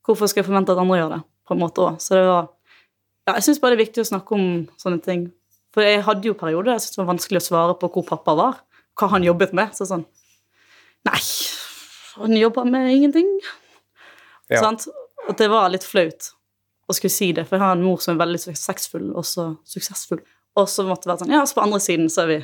hvorfor 0.05 0.31
skal 0.31 0.41
jeg 0.41 0.49
forvente 0.49 0.73
at 0.73 0.81
andre 0.81 0.97
gjør 0.97 1.13
det? 1.17 1.21
på 1.49 1.57
en 1.57 1.63
måte 1.63 1.81
også. 1.81 2.05
Så 2.05 2.15
det 2.15 2.25
var, 2.29 2.47
ja, 3.25 3.33
Jeg 3.33 3.43
syns 3.47 3.59
bare 3.61 3.73
det 3.73 3.79
er 3.79 3.85
viktig 3.87 4.03
å 4.03 4.09
snakke 4.11 4.37
om 4.37 4.47
sånne 4.77 5.01
ting. 5.05 5.27
For 5.73 5.85
jeg 5.85 6.03
hadde 6.05 6.29
jo 6.29 6.37
perioder 6.37 6.75
jeg 6.75 6.83
syntes 6.83 6.97
det 6.97 7.01
var 7.01 7.11
vanskelig 7.13 7.41
å 7.41 7.45
svare 7.47 7.77
på 7.81 7.89
hvor 7.95 8.05
pappa 8.05 8.35
var. 8.37 8.59
Hva 8.99 9.09
han 9.15 9.25
jobbet 9.25 9.55
med. 9.57 9.73
Så 9.77 9.89
sånn 9.89 10.05
Nei, 11.07 11.19
han 12.19 12.35
jobba 12.35 12.65
med 12.67 12.89
ingenting. 12.91 13.29
Ja. 14.51 14.59
Sant? 14.65 14.89
At 15.29 15.39
det 15.39 15.47
var 15.49 15.69
litt 15.71 15.85
flaut 15.87 16.33
å 16.89 16.95
skulle 16.97 17.13
si 17.13 17.31
det, 17.35 17.45
for 17.47 17.57
jeg 17.57 17.65
har 17.65 17.77
en 17.77 17.85
mor 17.85 17.99
som 18.03 18.15
er 18.15 18.23
veldig 18.23 18.39
suksessfull, 18.41 19.11
og 19.13 19.27
så 19.27 19.51
suksessfull. 19.69 20.23
Og 20.57 20.69
så 20.69 20.85
måtte 20.87 21.05
det 21.05 21.13
være 21.13 21.23
sånn 21.23 21.35
Ja, 21.35 21.43
så 21.45 21.59
på 21.59 21.65
andre 21.65 21.81
siden 21.83 22.09
så 22.11 22.25
er 22.25 22.31
vi 22.31 22.39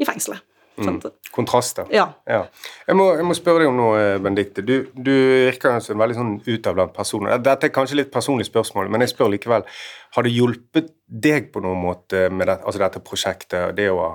i 0.00 0.08
fengselet. 0.08 0.46
Mm. 0.80 0.96
Kontraster. 1.34 1.84
Ja. 1.92 2.06
Jeg, 2.24 2.96
må, 2.96 3.10
jeg 3.18 3.26
må 3.28 3.34
spørre 3.36 3.60
deg 3.60 3.68
om 3.68 3.76
noe, 3.76 4.04
Benedicte. 4.22 4.62
Du, 4.64 4.88
du 4.96 5.12
virker 5.12 5.76
som 5.84 5.98
en 5.98 6.00
veldig 6.00 6.16
sånn 6.16 6.32
utadvendt 6.46 6.94
person. 6.96 7.28
Dette 7.44 7.68
er 7.68 7.74
kanskje 7.74 7.98
litt 7.98 8.12
personlig 8.14 8.48
spørsmål, 8.48 8.88
men 8.88 9.04
jeg 9.04 9.12
spør 9.12 9.28
likevel. 9.34 9.66
Har 10.16 10.24
det 10.24 10.32
hjulpet 10.32 10.88
deg 11.04 11.50
på 11.52 11.60
noen 11.64 11.82
måte 11.84 12.30
med 12.32 12.48
det, 12.48 12.56
altså 12.64 12.80
dette 12.80 13.04
prosjektet, 13.04 13.76
det 13.76 13.90
å 13.92 14.00
ha 14.00 14.10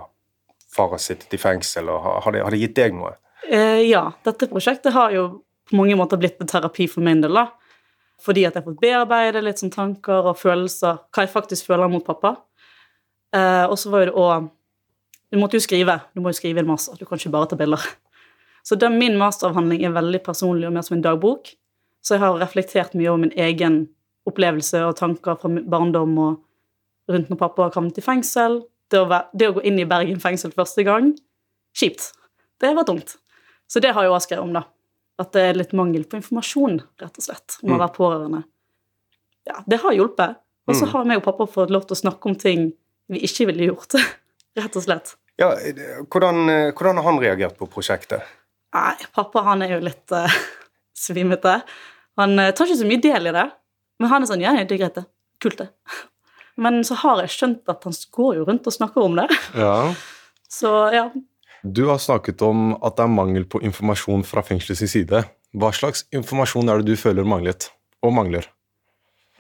far 0.76 0.92
har 0.92 1.00
sittet 1.00 1.34
i 1.34 1.40
fengsel, 1.40 1.88
og 1.92 2.02
har, 2.04 2.24
har, 2.26 2.36
det, 2.36 2.42
har 2.44 2.56
det 2.56 2.64
gitt 2.64 2.76
deg 2.76 2.96
noe? 2.98 3.14
Eh, 3.46 3.86
ja, 3.88 4.10
dette 4.26 4.50
prosjektet 4.52 4.96
har 4.96 5.14
jo 5.16 5.28
på 5.70 5.78
mange 5.80 5.96
måter 5.98 6.20
blitt 6.22 6.42
en 6.42 6.50
terapi 6.50 6.90
for 6.92 7.06
min 7.06 7.22
del, 7.24 7.38
da. 7.38 7.48
Fordi 8.22 8.46
at 8.48 8.56
jeg 8.56 8.64
har 8.64 8.70
fått 8.70 8.82
bearbeide 8.82 9.42
litt 9.44 9.60
sånn 9.62 9.74
tanker 9.74 10.32
og 10.32 10.40
følelser, 10.40 11.02
hva 11.12 11.26
jeg 11.26 11.34
faktisk 11.34 11.68
føler 11.68 11.92
mot 11.92 12.06
pappa. 12.06 12.36
Eh, 13.36 13.66
og 13.68 13.76
så 13.80 13.92
var 13.92 14.06
jo 14.06 14.12
det 14.12 14.20
òg 14.22 14.52
Du 15.34 15.40
måtte 15.42 15.58
jo 15.58 15.66
skrive. 15.66 15.98
Du 16.14 16.22
må 16.22 16.32
jo 16.32 16.38
skrive 16.38 16.62
en 16.62 16.70
master. 16.70 16.96
Du 16.96 17.04
kan 17.06 17.20
ikke 17.20 17.34
bare 17.34 17.50
ta 17.52 17.58
bilder. 17.60 17.82
Så 18.64 18.78
den, 18.80 18.98
min 19.02 19.18
masteravhandling 19.18 19.84
er 19.84 19.94
veldig 19.94 20.22
personlig 20.24 20.68
og 20.70 20.74
mer 20.74 20.86
som 20.86 20.96
en 20.96 21.04
dagbok. 21.04 21.50
Så 22.06 22.16
jeg 22.16 22.22
har 22.22 22.38
reflektert 22.40 22.94
mye 22.96 23.10
over 23.10 23.24
min 23.26 23.34
egen 23.36 23.82
opplevelse 24.30 24.80
og 24.86 24.96
tanker 24.98 25.36
fra 25.42 25.50
barndom 25.50 26.16
og 26.22 27.12
rundt 27.12 27.30
når 27.30 27.42
pappa 27.42 27.68
har 27.68 27.74
kommet 27.74 27.98
i 28.00 28.06
fengsel. 28.06 28.62
Det 28.90 29.02
å, 29.02 29.10
være, 29.10 29.28
det 29.34 29.50
å 29.50 29.58
gå 29.58 29.66
inn 29.66 29.82
i 29.82 29.88
Bergen 29.90 30.22
fengsel 30.22 30.54
første 30.56 30.86
gang 30.88 31.12
kjipt. 31.76 32.12
Det 32.62 32.72
var 32.78 32.88
tungt. 32.88 33.18
Så 33.68 33.82
det 33.84 33.92
har 33.94 34.06
jeg 34.06 34.14
også 34.14 34.30
skrevet 34.30 34.46
om, 34.46 34.56
da. 34.56 34.64
At 35.20 35.32
det 35.32 35.42
er 35.50 35.54
litt 35.60 35.72
mangel 35.74 36.04
på 36.04 36.18
informasjon, 36.20 36.82
rett 37.00 37.18
og 37.22 37.24
slett, 37.24 37.58
om 37.64 37.70
å 37.70 37.76
Mm. 37.76 37.80
være 37.80 37.96
pårørende. 37.96 38.44
Ja, 39.48 39.62
det 39.68 39.80
har 39.82 39.94
hjulpet. 39.94 40.36
Og 40.68 40.76
så 40.76 40.86
Mm. 40.86 40.92
har 40.92 41.06
meg 41.06 41.18
og 41.18 41.24
pappa 41.24 41.46
fått 41.48 41.70
lov 41.70 41.86
til 41.88 41.96
å 41.96 42.02
snakke 42.02 42.26
om 42.26 42.36
ting 42.36 42.74
vi 43.10 43.20
ikke 43.22 43.46
ville 43.48 43.68
gjort, 43.72 43.94
rett 44.58 44.76
og 44.76 44.84
slett. 44.84 45.16
Ja, 45.38 45.52
hvordan, 46.10 46.74
hvordan 46.74 46.96
har 46.96 47.04
han 47.04 47.20
reagert 47.20 47.58
på 47.58 47.68
prosjektet? 47.70 48.22
Nei, 48.74 48.96
pappa 49.14 49.44
han 49.44 49.62
er 49.62 49.70
jo 49.70 49.80
litt 49.86 50.12
uh, 50.12 50.28
svimete. 50.96 51.62
Han 52.18 52.38
uh, 52.40 52.52
tar 52.52 52.66
ikke 52.68 52.82
så 52.82 52.88
mye 52.88 53.02
del 53.02 53.28
i 53.28 53.32
det, 53.32 53.52
men 54.00 54.10
han 54.10 54.24
er 54.24 54.28
sånn 54.28 54.42
ja, 54.42 54.52
det 54.66 54.72
er 54.72 54.78
greit, 54.84 54.96
det. 54.96 55.06
Kult, 55.40 55.58
det. 55.58 55.70
Men 56.58 56.84
så 56.88 56.96
har 56.96 57.18
jeg 57.20 57.30
skjønt 57.36 57.68
at 57.68 57.84
han 57.84 57.92
går 58.16 58.36
jo 58.38 58.46
rundt 58.48 58.66
og 58.68 58.72
snakker 58.74 59.04
om 59.04 59.16
det. 59.18 59.26
Ja. 59.60 59.94
Så 60.48 60.70
ja, 60.94 61.10
Du 61.66 61.88
har 61.90 61.98
snakket 61.98 62.42
om 62.46 62.76
at 62.86 62.98
det 62.98 63.06
er 63.08 63.14
mangel 63.14 63.46
på 63.50 63.62
informasjon 63.66 64.24
fra 64.28 64.44
fengselets 64.46 64.86
side. 64.92 65.24
Hva 65.56 65.72
slags 65.74 66.04
informasjon 66.14 66.70
er 66.70 66.82
det 66.82 66.92
du 66.94 67.00
føler 67.00 67.26
manglet, 67.26 67.70
og 68.06 68.14
mangler? 68.14 68.46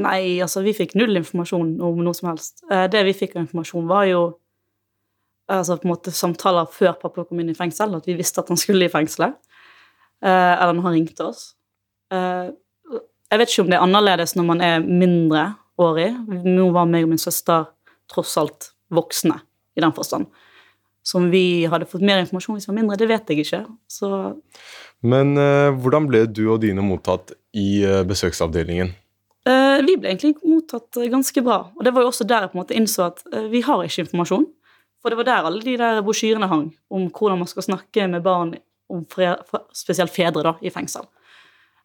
Nei, 0.01 0.39
altså, 0.43 0.63
vi 0.65 0.73
fikk 0.75 0.95
null 0.99 1.15
informasjon 1.19 1.75
om 1.85 2.01
noe 2.03 2.15
som 2.17 2.31
helst. 2.31 2.63
Eh, 2.71 2.87
Det 2.91 3.03
vi 3.05 3.13
fikk 3.13 3.35
av 3.35 3.43
informasjon, 3.45 3.85
var 3.87 4.05
jo 4.09 4.21
altså, 5.47 5.77
på 5.77 5.85
en 5.87 5.93
måte 5.93 6.11
samtaler 6.11 6.65
før 6.71 6.97
pappa 6.99 7.23
kom 7.25 7.39
inn 7.39 7.49
i 7.53 7.57
fengsel, 7.57 7.93
at 7.95 8.07
vi 8.09 8.17
visste 8.17 8.41
at 8.41 8.49
han 8.49 8.57
skulle 8.59 8.85
i 8.87 8.91
fengselet. 8.91 9.35
Eh, 10.23 10.53
Eller 10.57 10.73
når 10.73 10.87
han 10.89 10.97
ringte 10.97 11.25
oss. 11.29 11.53
Eh, 12.11 12.51
Jeg 13.31 13.39
vet 13.39 13.49
ikke 13.49 13.61
om 13.63 13.69
det 13.71 13.77
er 13.77 13.83
annerledes 13.83 14.35
når 14.35 14.45
man 14.45 14.61
er 14.61 14.79
mindreårig. 14.85 16.11
Nå 16.45 16.71
var 16.71 16.85
meg 16.85 17.03
og 17.03 17.09
min 17.09 17.17
søster 17.17 17.65
tross 18.07 18.37
alt 18.37 18.71
voksne 18.93 19.39
i 19.75 19.81
den 19.81 19.91
forstand. 19.91 20.27
Så 21.05 21.19
om 21.19 21.29
vi 21.29 21.65
hadde 21.69 21.85
fått 21.85 22.01
mer 22.05 22.23
informasjon 22.23 22.57
hvis 22.57 22.65
vi 22.65 22.71
var 22.71 22.79
mindre, 22.79 22.97
det 22.97 23.07
vet 23.11 23.29
jeg 23.29 23.45
ikke. 23.45 23.61
Så 23.91 24.09
Men 25.05 25.35
uh, 25.37 25.69
hvordan 25.77 26.07
ble 26.09 26.23
du 26.25 26.47
og 26.49 26.63
dine 26.63 26.81
mottatt 26.81 27.35
i 27.53 27.83
uh, 27.85 28.01
besøksavdelingen? 28.09 28.89
Uh, 29.45 29.77
vi 29.85 29.99
ble 30.01 30.09
egentlig 30.09 30.33
mottatt 30.41 30.97
ganske 31.11 31.43
bra. 31.45 31.59
Og 31.77 31.85
det 31.85 31.93
var 31.93 32.01
jo 32.05 32.09
også 32.09 32.25
der 32.25 32.47
jeg 32.47 32.53
på 32.53 32.57
en 32.57 32.63
måte 32.63 32.77
innså 32.79 33.05
at 33.11 33.21
vi 33.51 33.61
har 33.67 33.83
ikke 33.85 34.07
informasjon. 34.07 34.47
For 35.05 35.13
det 35.13 35.19
var 35.19 35.27
der 35.27 35.45
alle 35.51 35.61
de 35.61 35.75
der 35.77 36.01
brosjyrene 36.01 36.49
hang 36.49 36.71
om 36.89 37.03
hvordan 37.13 37.43
man 37.43 37.49
skal 37.51 37.67
snakke 37.67 38.07
med 38.09 38.23
barn, 38.25 38.55
om 38.89 39.03
fre, 39.09 39.35
fre- 39.45 39.61
spesielt 39.77 40.13
fedre, 40.13 40.41
da, 40.47 40.55
i 40.65 40.71
fengsel. 40.73 41.05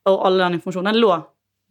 Og 0.09 0.17
all 0.25 0.41
den 0.41 0.57
informasjonen. 0.57 0.95
Den 0.95 1.03
lå 1.03 1.13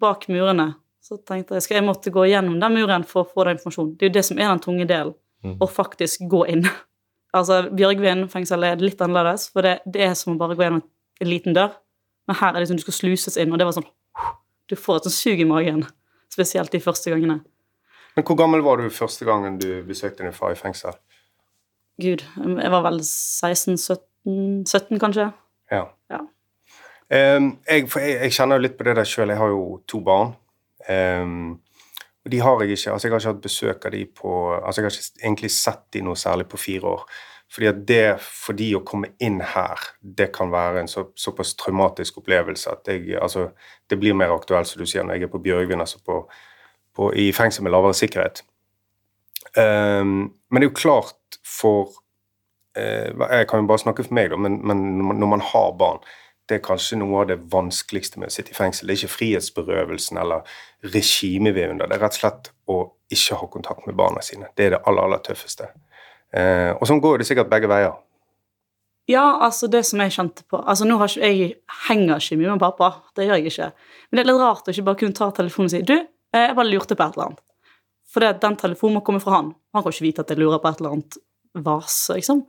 bak 0.02 0.28
murene. 0.30 0.68
Så 1.02 1.18
tenkte 1.26 1.58
jeg 1.58 1.66
skal 1.66 1.80
jeg 1.80 1.88
måtte 1.88 2.14
gå 2.14 2.28
gjennom 2.30 2.60
den 2.62 2.76
muren 2.78 3.06
for 3.10 3.24
å 3.24 3.30
få 3.32 3.48
den 3.48 3.58
informasjonen. 3.58 3.96
Det 3.98 4.06
er 4.06 4.12
jo 4.12 4.18
det 4.20 4.26
som 4.28 4.38
er 4.38 4.52
den 4.52 4.62
tunge 4.62 4.86
delen. 4.90 5.16
Mm. 5.42 5.56
Å 5.58 5.70
faktisk 5.72 6.28
gå 6.30 6.44
inn. 6.54 6.68
Altså, 7.36 7.62
Bjørgvin 7.70 8.26
fengsel 8.32 8.66
er 8.66 8.82
litt 8.82 9.02
annerledes, 9.06 9.50
for 9.54 9.66
det, 9.66 9.80
det 9.86 10.02
er 10.08 10.16
som 10.18 10.34
å 10.34 10.40
bare 10.40 10.58
gå 10.58 10.66
gjennom 10.66 10.82
en 11.22 11.30
liten 11.30 11.56
dør. 11.58 11.76
Men 12.30 12.38
her 12.40 12.56
er 12.56 12.62
det 12.62 12.70
som 12.72 12.80
du 12.80 12.84
skal 12.86 12.98
sluses 12.98 13.38
inn, 13.42 13.54
og 13.54 13.62
det 13.62 13.68
var 13.70 13.78
sånn 13.78 13.90
Du 14.70 14.76
får 14.78 15.00
et 15.00 15.08
sånt 15.10 15.18
sug 15.18 15.40
i 15.42 15.48
magen. 15.50 15.84
Spesielt 16.30 16.74
de 16.74 16.82
første 16.82 17.10
gangene. 17.10 17.40
Men 18.16 18.26
hvor 18.26 18.38
gammel 18.38 18.62
var 18.66 18.78
du 18.78 18.90
første 18.94 19.26
gangen 19.26 19.58
du 19.62 19.82
besøkte 19.88 20.26
din 20.26 20.36
far 20.36 20.54
i 20.54 20.60
fengsel? 20.60 20.94
Gud, 22.00 22.22
jeg 22.38 22.72
var 22.72 22.84
vel 22.86 23.00
16-17, 23.02 23.98
17 24.70 25.02
kanskje. 25.02 25.30
Ja. 25.74 25.88
Ja. 26.14 26.22
Um, 27.10 27.56
jeg, 27.66 27.90
jeg, 27.90 28.14
jeg 28.22 28.36
kjenner 28.38 28.60
jo 28.60 28.66
litt 28.68 28.78
på 28.78 28.86
det 28.86 28.96
der 29.00 29.10
sjøl. 29.10 29.34
Jeg 29.34 29.42
har 29.42 29.50
jo 29.54 29.64
to 29.90 30.02
barn. 30.06 30.36
Og 30.90 31.58
de 32.28 32.40
har 32.40 32.62
jeg 32.62 32.76
ikke 32.76 32.92
Altså, 32.92 33.08
jeg 33.08 33.14
har 33.14 33.20
ikke 33.20 33.34
hatt 33.34 33.44
besøk 33.44 33.86
av 33.86 33.92
de 33.92 34.06
på 34.06 34.32
Altså, 34.60 34.82
jeg 34.82 34.86
har 34.86 34.96
ikke 34.96 35.26
egentlig 35.26 35.52
sett 35.52 35.84
de 35.94 36.02
noe 36.04 36.20
særlig 36.20 36.48
på 36.52 36.58
fire 36.58 36.96
år. 36.96 37.06
Fordi 37.50 37.66
at 37.66 37.80
det, 37.88 38.20
for 38.22 38.54
de 38.54 38.68
å 38.78 38.84
komme 38.86 39.10
inn 39.26 39.40
her, 39.42 39.82
det 40.02 40.30
kan 40.36 40.52
være 40.54 40.84
en 40.84 40.92
så, 40.92 41.08
såpass 41.18 41.56
traumatisk 41.58 42.20
opplevelse 42.22 42.70
at 42.70 42.92
jeg, 42.92 43.16
altså, 43.18 43.48
det 43.90 43.98
blir 43.98 44.14
mer 44.14 44.36
aktuelt, 44.36 44.70
som 44.70 44.82
du 44.82 44.86
sier, 44.86 45.02
når 45.04 45.18
jeg 45.18 45.26
er 45.26 45.32
på 45.34 45.42
Bjørgvin, 45.42 45.82
altså 45.82 45.98
på, 46.06 46.20
på, 46.94 47.10
i 47.18 47.32
fengsel 47.34 47.66
med 47.66 47.74
lavere 47.74 47.98
sikkerhet. 47.98 48.44
Um, 49.58 50.30
men 50.52 50.62
det 50.62 50.68
er 50.68 50.70
jo 50.70 50.78
klart 50.78 51.40
for 51.48 51.90
uh, 52.78 53.08
Jeg 53.18 53.48
kan 53.50 53.64
jo 53.64 53.70
bare 53.72 53.82
snakke 53.82 54.06
for 54.06 54.14
meg, 54.14 54.30
da, 54.30 54.38
men, 54.38 54.60
men 54.62 54.84
når 55.00 55.32
man 55.34 55.42
har 55.42 55.74
barn 55.80 56.06
det 56.50 56.58
er 56.58 56.66
kanskje 56.66 56.98
noe 56.98 57.22
av 57.22 57.30
det 57.30 57.38
vanskeligste 57.52 58.20
med 58.20 58.32
å 58.32 58.34
sitte 58.34 58.54
i 58.54 58.58
fengsel. 58.58 58.90
Det 58.90 58.96
er 58.96 59.04
ikke 59.04 59.16
frihetsberøvelsen 59.16 60.18
eller 60.22 60.60
regimet 60.96 61.54
vi 61.56 61.64
er 61.64 61.74
under. 61.76 61.90
Det 61.90 62.00
er 62.00 62.04
rett 62.04 62.18
og 62.18 62.22
slett 62.24 62.52
å 62.70 62.78
ikke 63.14 63.38
ha 63.38 63.50
kontakt 63.54 63.86
med 63.86 63.98
barna 64.00 64.24
sine. 64.26 64.50
Det 64.58 64.66
er 64.66 64.76
det 64.76 64.84
aller, 64.90 65.06
aller 65.06 65.22
tøffeste. 65.26 65.70
Eh, 66.34 66.72
og 66.74 66.86
sånn 66.90 67.02
går 67.04 67.22
det 67.22 67.28
sikkert 67.30 67.52
begge 67.52 67.70
veier. 67.70 67.98
Ja, 69.10 69.26
altså 69.46 69.70
det 69.72 69.84
som 69.90 70.02
jeg 70.04 70.14
kjente 70.14 70.44
på 70.46 70.60
altså 70.60 70.86
nå 70.86 71.00
har 71.00 71.10
ikke, 71.10 71.26
Jeg 71.26 71.54
henger 71.88 72.22
ikke 72.22 72.38
mye 72.38 72.52
med 72.52 72.62
pappa, 72.62 72.90
det 73.18 73.26
gjør 73.26 73.40
jeg 73.40 73.54
ikke. 73.54 73.70
Men 74.10 74.18
det 74.18 74.24
er 74.24 74.30
litt 74.30 74.42
rart 74.42 74.68
å 74.68 74.74
ikke 74.74 74.88
bare 74.90 75.00
kunne 75.02 75.18
ta 75.18 75.30
telefonen 75.34 75.70
og 75.70 75.74
si 75.74 75.82
Du, 75.82 75.96
eh, 75.98 76.46
jeg 76.48 76.58
bare 76.58 76.70
lurte 76.70 76.98
på 76.98 77.06
et 77.06 77.18
eller 77.18 77.30
annet. 77.30 77.44
For 78.10 78.26
den 78.26 78.58
telefonen 78.58 78.98
må 78.98 79.06
komme 79.06 79.22
fra 79.22 79.38
han. 79.38 79.54
Han 79.74 79.86
kan 79.86 79.94
ikke 79.94 80.08
vite 80.08 80.26
at 80.26 80.34
jeg 80.34 80.42
lurer 80.42 80.62
på 80.62 80.70
et 80.70 80.82
eller 80.82 80.98
annet 80.98 81.18
vase, 81.54 82.18
liksom 82.18 82.44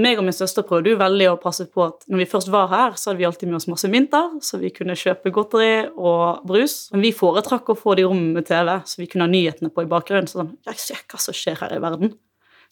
meg 0.00 0.20
og 0.20 0.24
min 0.24 0.34
søster 0.36 0.64
prøvde 0.64 0.94
jo 0.94 1.00
veldig 1.00 1.26
å 1.32 1.38
passe 1.40 1.66
på 1.68 1.84
at 1.84 2.06
når 2.08 2.22
vi 2.22 2.28
først 2.30 2.48
var 2.52 2.70
her, 2.72 2.94
så 2.96 3.10
hadde 3.10 3.20
vi 3.20 3.26
alltid 3.28 3.50
med 3.50 3.58
oss 3.58 3.68
masse 3.68 3.90
mynter, 3.92 4.38
så 4.44 4.60
vi 4.62 4.70
kunne 4.72 4.96
kjøpe 4.96 5.32
godteri 5.34 5.74
og 5.92 6.46
brus. 6.48 6.86
Men 6.94 7.04
vi 7.04 7.12
foretrakk 7.16 7.74
å 7.74 7.76
få 7.76 7.96
det 7.98 8.06
i 8.06 8.08
rommet 8.08 8.38
med 8.38 8.48
TV, 8.48 8.72
så 8.88 9.02
vi 9.02 9.08
kunne 9.12 9.28
ha 9.28 9.32
nyhetene 9.32 9.72
på 9.74 9.84
i 9.84 9.90
bakgrunnen. 9.90 10.30
Sånn, 10.30 10.54
jeg 10.70 10.80
ser 10.80 11.02
hva 11.12 11.20
som 11.20 11.36
skjer 11.36 11.60
her 11.60 11.76
i 11.76 11.82
verden. 11.82 12.14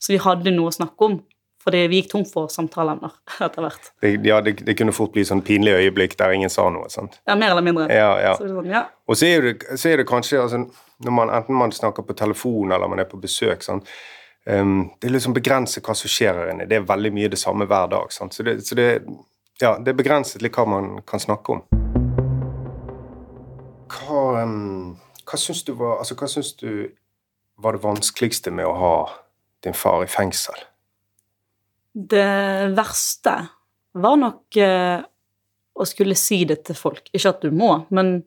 Så 0.01 0.15
vi 0.15 0.23
hadde 0.23 0.55
noe 0.55 0.73
å 0.73 0.79
snakke 0.79 1.11
om. 1.11 1.21
Fordi 1.61 1.83
vi 1.93 1.99
gikk 2.01 2.07
tom 2.15 2.23
for 2.25 2.49
samtaleemner 2.49 3.13
etter 3.47 3.65
hvert. 3.67 3.91
Det, 4.01 4.15
ja, 4.25 4.39
det, 4.45 4.55
det, 4.65 4.77
kunne 4.79 4.95
fort 4.97 5.13
bli 5.13 5.27
sånn 5.29 5.43
pinlig 5.45 5.75
øyeblikk 5.77 6.17
der 6.17 6.33
ingen 6.33 6.53
sa 6.53 6.71
noe. 6.73 6.89
sant? 6.93 7.19
Ja, 7.29 7.37
mer 7.37 7.53
eller 7.53 7.67
mindre. 7.67 7.91
Ja, 7.93 8.15
ja. 8.23 8.31
Så 8.39 8.49
sånn, 8.49 8.71
ja. 8.73 8.87
Og 9.05 9.21
så 9.21 9.29
er, 9.29 9.51
det, 9.51 9.77
så 9.81 9.93
er 9.93 10.01
det 10.01 10.09
kanskje 10.09 10.41
altså, 10.41 10.63
man, 11.05 11.29
Enten 11.29 11.59
man 11.59 11.75
snakker 11.75 12.07
på 12.07 12.17
telefon 12.17 12.73
eller 12.73 12.89
man 12.89 13.05
er 13.05 13.09
på 13.11 13.21
besøk 13.21 13.67
sant? 13.67 13.93
Um, 14.49 14.91
det 15.01 15.11
er 15.11 15.13
liksom 15.15 15.35
begrenset 15.37 15.85
hva 15.85 15.95
som 15.97 16.11
skjer 16.11 16.39
her 16.39 16.53
inne. 16.55 16.69
Det 16.69 16.79
er 16.79 16.87
veldig 16.89 17.13
mye 17.13 17.33
det 17.33 17.41
samme 17.41 17.67
hver 17.69 17.91
dag. 17.93 18.13
Sant? 18.15 18.35
Så, 18.35 18.47
det, 18.47 18.61
så 18.67 18.79
det, 18.79 18.89
ja, 19.61 19.75
det 19.77 19.93
er 19.93 19.99
begrenset 19.99 20.43
litt 20.45 20.57
hva 20.57 20.67
man 20.69 20.91
kan 21.09 21.21
snakke 21.21 21.59
om. 21.59 21.63
Hva, 23.91 24.25
um, 24.43 24.97
hva 25.29 25.39
syns 25.39 25.63
du 25.67 25.75
var 25.79 26.01
altså, 26.01 26.17
du 26.61 26.91
var 27.61 27.77
det 27.77 27.85
vanskeligste 27.85 28.53
med 28.55 28.67
å 28.67 28.77
ha 28.79 28.95
din 29.65 29.77
far 29.77 30.05
i 30.05 30.09
fengsel? 30.09 30.57
Det 31.93 32.71
verste 32.77 33.35
var 34.01 34.17
nok 34.17 34.57
eh, 34.57 35.03
å 35.75 35.87
skulle 35.89 36.17
si 36.17 36.45
det 36.49 36.63
til 36.69 36.79
folk. 36.79 37.11
Ikke 37.13 37.35
at 37.35 37.45
du 37.45 37.51
må, 37.53 37.73
men 37.91 38.21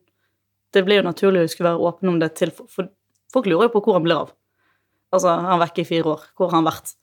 det 0.74 0.84
blir 0.86 1.02
jo 1.02 1.08
naturlig 1.08 1.46
å 1.46 1.52
skulle 1.52 1.72
være 1.72 1.90
åpen 1.90 2.12
om 2.12 2.20
det 2.22 2.34
til 2.38 2.52
For 2.54 2.90
folk 3.34 3.50
lurer 3.50 3.70
jo 3.70 3.74
på 3.76 3.84
hvor 3.86 3.98
han 3.98 4.06
blir 4.06 4.26
av. 4.26 4.34
Altså, 5.14 5.30
han 5.30 5.52
var 5.52 5.68
vekke 5.68 5.84
i 5.84 5.88
fire 5.88 6.16
år. 6.16 6.26
Hvor 6.38 6.50
har 6.50 6.60
han 6.60 6.68
vært? 6.68 6.96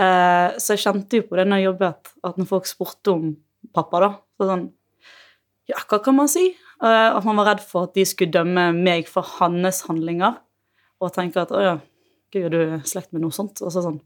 Uh, 0.00 0.58
så 0.60 0.74
jeg 0.74 0.82
kjente 0.84 1.20
jo 1.20 1.26
på 1.28 1.38
det 1.38 1.46
når 1.48 1.60
jeg 1.60 1.68
jobbet, 1.70 2.12
at 2.28 2.38
når 2.40 2.48
folk 2.48 2.68
spurte 2.68 3.12
om 3.12 3.32
pappa, 3.76 4.00
da 4.02 4.12
så 4.40 4.48
sånn 4.48 4.70
Ja, 5.70 5.78
hva 5.88 6.00
kan 6.02 6.16
man 6.16 6.30
si? 6.30 6.48
Uh, 6.82 7.14
at 7.14 7.26
man 7.28 7.38
var 7.38 7.52
redd 7.52 7.62
for 7.64 7.86
at 7.86 7.94
de 7.94 8.04
skulle 8.08 8.34
dømme 8.34 8.70
meg 8.74 9.06
for 9.10 9.26
hans 9.38 9.84
handlinger, 9.86 10.40
og 11.02 11.12
tenke 11.14 11.44
at 11.44 11.52
å 11.54 11.60
ja, 11.62 11.76
gud, 12.34 12.48
er 12.48 12.52
du 12.52 12.88
slekt 12.88 13.12
med 13.14 13.22
noe 13.22 13.34
sånt? 13.34 13.62
Og 13.62 13.72
så 13.74 13.84
sånn 13.84 14.00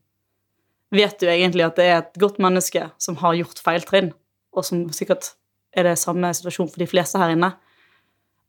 Vet 0.95 1.19
du 1.19 1.27
egentlig 1.27 1.65
at 1.67 1.79
det 1.81 1.87
er 1.91 1.97
et 1.99 2.19
godt 2.23 2.37
menneske 2.39 2.85
som 3.03 3.17
har 3.19 3.35
gjort 3.35 3.59
feiltrinn, 3.65 4.13
og 4.55 4.67
som 4.69 4.85
sikkert 4.95 5.33
er 5.75 5.89
det 5.89 5.97
samme 5.99 6.31
situasjon 6.37 6.71
for 6.71 6.79
de 6.79 6.87
fleste 6.87 7.19
her 7.19 7.33
inne? 7.35 7.51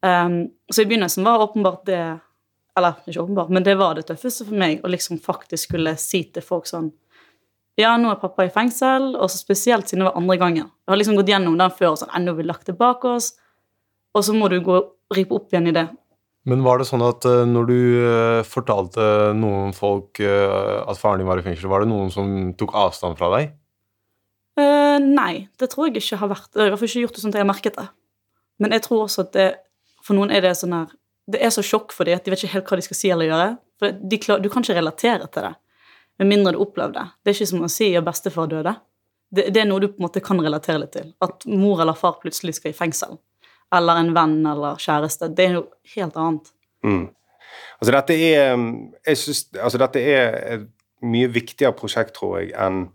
Um, 0.05 0.43
så 0.69 0.83
i 0.83 0.89
begynnelsen 0.89 1.25
var 1.25 1.41
åpenbart 1.41 1.87
det 1.89 2.01
eller 2.77 3.01
ikke 3.09 3.23
åpenbart, 3.23 3.51
men 3.53 3.65
det 3.65 3.75
var 3.79 3.97
det 3.97 4.05
tøffeste 4.07 4.45
for 4.47 4.57
meg 4.57 4.83
å 4.85 4.91
liksom 4.91 5.19
faktisk 5.23 5.71
skulle 5.71 5.95
si 5.99 6.23
til 6.33 6.45
folk 6.45 6.69
sånn 6.69 6.91
Ja, 7.77 7.91
nå 7.97 8.09
er 8.09 8.17
pappa 8.21 8.47
i 8.47 8.53
fengsel, 8.53 9.11
og 9.15 9.29
så 9.29 9.37
spesielt 9.37 9.89
siden 9.89 10.01
det 10.01 10.07
var 10.07 10.17
andre 10.17 10.37
gangen. 10.41 10.65
Jeg 10.65 10.89
har 10.89 10.97
liksom 10.97 11.17
gått 11.19 11.29
gjennom 11.29 11.59
den 11.59 11.73
før 11.77 11.91
og 11.91 11.99
sånn 12.01 12.13
Ennå 12.17 12.33
vi 12.33 12.45
lagt 12.47 12.65
det 12.65 12.73
bak 12.77 13.05
oss. 13.05 13.35
Og 14.17 14.25
så 14.25 14.33
må 14.33 14.49
du 14.49 14.57
gå 14.65 14.73
og 14.79 15.13
ripe 15.13 15.37
opp 15.37 15.53
igjen 15.53 15.69
i 15.69 15.75
det. 15.75 15.85
Men 16.47 16.63
var 16.65 16.79
det 16.79 16.87
sånn 16.87 17.03
at 17.05 17.27
uh, 17.27 17.43
når 17.45 17.69
du 17.69 17.77
uh, 18.01 18.41
fortalte 18.47 19.05
noen 19.37 19.75
folk 19.77 20.21
uh, 20.23 20.81
at 20.87 20.97
faren 20.97 21.21
din 21.21 21.29
var 21.29 21.41
i 21.41 21.45
fengsel, 21.45 21.69
var 21.69 21.83
det 21.83 21.91
noen 21.91 22.09
som 22.13 22.31
tok 22.57 22.75
avstand 22.85 23.19
fra 23.19 23.31
deg? 23.37 23.55
nei, 24.57 25.45
det 25.61 25.67
tror 25.69 25.85
jeg 25.85 26.01
ikke 26.01 26.17
har 26.17 26.29
vært. 26.31 26.47
Jeg 26.57 26.71
har 26.73 26.81
ikke 26.81 27.01
gjort 27.03 27.13
det 27.13 27.21
sånn 27.21 27.29
at 27.29 27.35
jeg 27.37 27.43
har 27.43 27.49
merket 27.51 27.75
det. 27.77 27.83
Men 28.57 28.73
jeg 28.73 28.81
tror 28.87 29.03
også 29.03 29.27
at 29.27 29.35
det, 29.35 29.45
for 30.01 30.17
noen 30.17 30.33
er 30.33 30.41
det 30.41 30.55
sånn 30.57 30.73
her 30.73 30.95
det 31.27 31.41
er 31.43 31.51
så 31.51 31.63
sjokk 31.65 31.91
for 31.95 32.07
dem 32.07 32.15
at 32.15 32.25
de 32.25 32.31
vet 32.31 32.43
ikke 32.43 32.55
helt 32.55 32.69
hva 32.69 32.79
de 32.79 32.85
skal 32.85 32.97
si 32.99 33.09
eller 33.11 33.27
gjøre. 33.27 33.47
For 33.77 34.19
klar, 34.23 34.39
Du 34.39 34.49
kan 34.49 34.63
ikke 34.63 34.77
relatere 34.79 35.27
til 35.27 35.49
det 35.49 35.55
med 36.17 36.27
mindre 36.27 36.51
du 36.51 36.61
opplever 36.61 36.93
det. 36.93 37.05
Det 37.23 37.31
er 37.31 37.37
ikke 37.37 37.49
som 37.51 37.65
å 37.65 37.71
si 37.71 37.91
at 37.95 38.05
bestefar 38.05 38.49
døde. 38.49 38.73
Det, 39.29 39.49
det, 39.53 39.61
er 39.61 39.67
noe 39.69 39.83
du 39.83 39.89
på 39.91 39.99
en 39.99 40.07
måte 40.07 40.23
kan 40.23 40.39
relatere 40.41 40.81
litt 40.81 40.95
til. 40.95 41.11
At 41.23 41.45
mor 41.49 41.81
eller 41.83 41.97
far 41.97 42.17
plutselig 42.21 42.57
skal 42.57 42.73
i 42.73 42.77
fengsel. 42.77 43.17
Eller 43.75 44.01
en 44.01 44.13
venn 44.15 44.39
eller 44.47 44.79
kjæreste. 44.81 45.29
Det 45.35 45.45
er 45.45 45.55
noe 45.57 45.93
helt 45.93 46.17
annet. 46.17 46.51
Mm. 46.87 47.03
Altså, 47.77 47.91
dette 47.93 48.17
er, 48.17 48.63
jeg 49.05 49.21
synes, 49.21 49.43
altså, 49.59 49.81
dette 49.83 50.01
er 50.01 50.37
et 50.55 50.65
mye 51.05 51.29
viktigere 51.29 51.75
prosjekt, 51.77 52.15
tror 52.17 52.39
jeg, 52.39 52.53
enn 52.57 52.87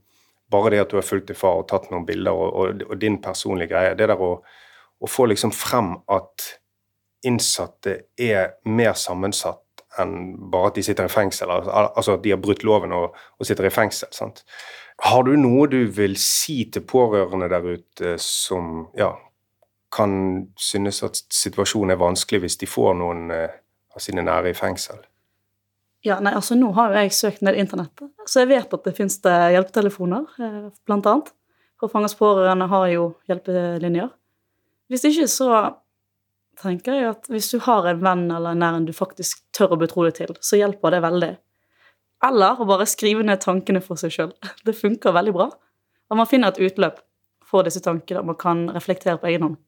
bare 0.53 0.73
det 0.75 0.83
at 0.83 0.90
du 0.90 0.99
har 0.99 1.07
fulgt 1.07 1.31
din 1.31 1.38
far 1.38 1.62
og 1.62 1.68
tatt 1.71 1.87
noen 1.92 2.05
bilder 2.09 2.37
og, 2.37 2.49
og, 2.59 2.83
og 2.88 2.99
din 3.01 3.21
personlige 3.23 3.71
greie. 3.71 3.95
Det 3.97 4.09
der 4.11 4.21
å, 4.21 4.35
å 4.42 5.09
få 5.11 5.29
liksom 5.31 5.55
frem 5.55 5.95
at 6.12 6.49
innsatte 7.26 7.96
er 8.18 8.56
mer 8.64 8.96
sammensatt 8.98 9.61
enn 10.00 10.14
bare 10.50 10.70
at 10.70 10.78
de 10.78 10.85
sitter 10.87 11.08
i 11.08 11.12
fengsel. 11.12 11.50
Altså 11.52 12.16
at 12.16 12.22
de 12.24 12.32
har 12.32 12.40
brutt 12.40 12.64
loven 12.64 12.94
og, 12.96 13.16
og 13.38 13.46
sitter 13.46 13.68
i 13.68 13.72
fengsel. 13.74 14.08
Sant? 14.16 14.42
Har 15.02 15.24
du 15.26 15.35
noe 15.37 15.66
du 15.70 15.82
vil 15.92 16.16
si 16.20 16.62
til 16.72 16.85
pårørende 16.88 17.50
der 17.52 17.66
ute 17.66 18.16
som 18.22 18.87
ja, 18.98 19.11
kan 19.92 20.12
synes 20.56 21.02
at 21.04 21.20
situasjonen 21.32 21.94
er 21.94 22.00
vanskelig 22.00 22.44
hvis 22.44 22.61
de 22.62 22.68
får 22.70 22.94
noen 23.00 23.32
eh, 23.35 23.58
av 23.92 24.04
sine 24.04 24.24
nære 24.24 24.52
i 24.52 24.56
fengsel? 24.56 25.02
Ja, 26.02 26.16
nei, 26.22 26.32
altså 26.35 26.56
Nå 26.58 26.72
har 26.74 26.90
jo 26.90 27.02
jeg 27.02 27.14
søkt 27.14 27.44
ned 27.46 27.58
internettet, 27.61 28.11
så 28.26 28.42
jeg 28.42 28.50
vet 28.50 28.72
at 28.74 28.88
det 28.88 28.94
finnes 28.96 29.20
det 29.22 29.37
hjelpetelefoner, 29.54 30.24
eh, 30.42 30.64
blant 30.88 31.06
annet. 31.06 31.30
For 31.82 31.90
fangers 31.90 32.14
pårørende 32.18 32.68
har 32.70 32.88
jo 32.92 33.06
hjelpelinjer. 33.30 34.11
Hvis 34.90 35.06
ikke, 35.08 35.26
så 35.30 35.48
tenker 36.62 36.96
jeg 36.96 37.09
at 37.11 37.31
hvis 37.33 37.51
du 37.53 37.59
har 37.64 37.87
en 37.90 38.03
venn 38.03 38.29
eller 38.31 38.55
en 38.55 38.62
nær 38.62 38.79
en 38.79 38.87
du 38.88 38.92
faktisk 38.96 39.42
tør 39.57 39.77
å 39.77 39.81
betro 39.81 40.07
det 40.07 40.16
til, 40.20 40.35
så 40.40 40.61
hjelper 40.61 40.94
det 40.94 41.03
veldig. 41.05 41.33
Eller 42.27 42.61
å 42.61 42.66
bare 42.68 42.87
skrive 42.87 43.25
ned 43.27 43.42
tankene 43.42 43.83
for 43.83 44.01
seg 44.01 44.14
sjøl. 44.14 44.33
Det 44.66 44.77
funker 44.79 45.14
veldig 45.14 45.35
bra. 45.35 45.48
Og 46.12 46.18
man 46.20 46.29
finner 46.31 46.53
et 46.53 46.61
utløp 46.62 47.01
for 47.48 47.66
disse 47.66 47.83
tankene, 47.85 48.22
og 48.22 48.31
man 48.31 48.38
kan 48.38 48.64
reflektere 48.72 49.18
på 49.20 49.29
egen 49.31 49.48
hånd. 49.48 49.59